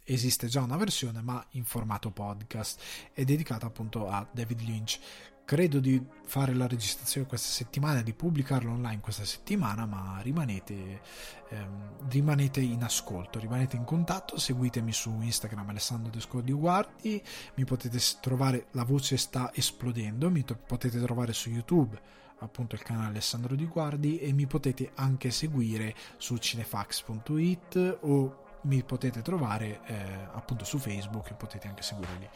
[0.04, 2.82] esiste già una versione ma in formato podcast
[3.14, 5.00] è dedicata appunto a David Lynch.
[5.46, 11.02] Credo di fare la registrazione questa settimana di pubblicarlo online questa settimana ma rimanete,
[11.50, 17.22] ehm, rimanete in ascolto rimanete in contatto seguitemi su Instagram Alessandro Descordi Guardi
[17.56, 22.00] mi potete trovare la voce sta esplodendo mi to- potete trovare su YouTube
[22.40, 28.84] appunto il canale Alessandro Di Guardi e mi potete anche seguire su cinefax.it o mi
[28.84, 29.96] potete trovare eh,
[30.34, 32.30] appunto su Facebook e potete anche seguire lì.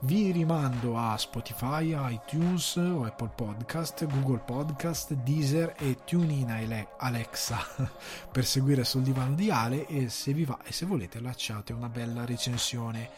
[0.00, 7.58] Vi rimando a Spotify, iTunes Apple Podcast, Google Podcast, Deezer e TuneIn Alexa
[8.30, 11.88] per seguire sul divano di Ale e se vi va e se volete lasciate una
[11.88, 13.08] bella recensione.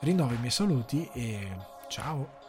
[0.00, 1.56] Rinnovo i miei saluti e
[1.88, 2.41] ciao!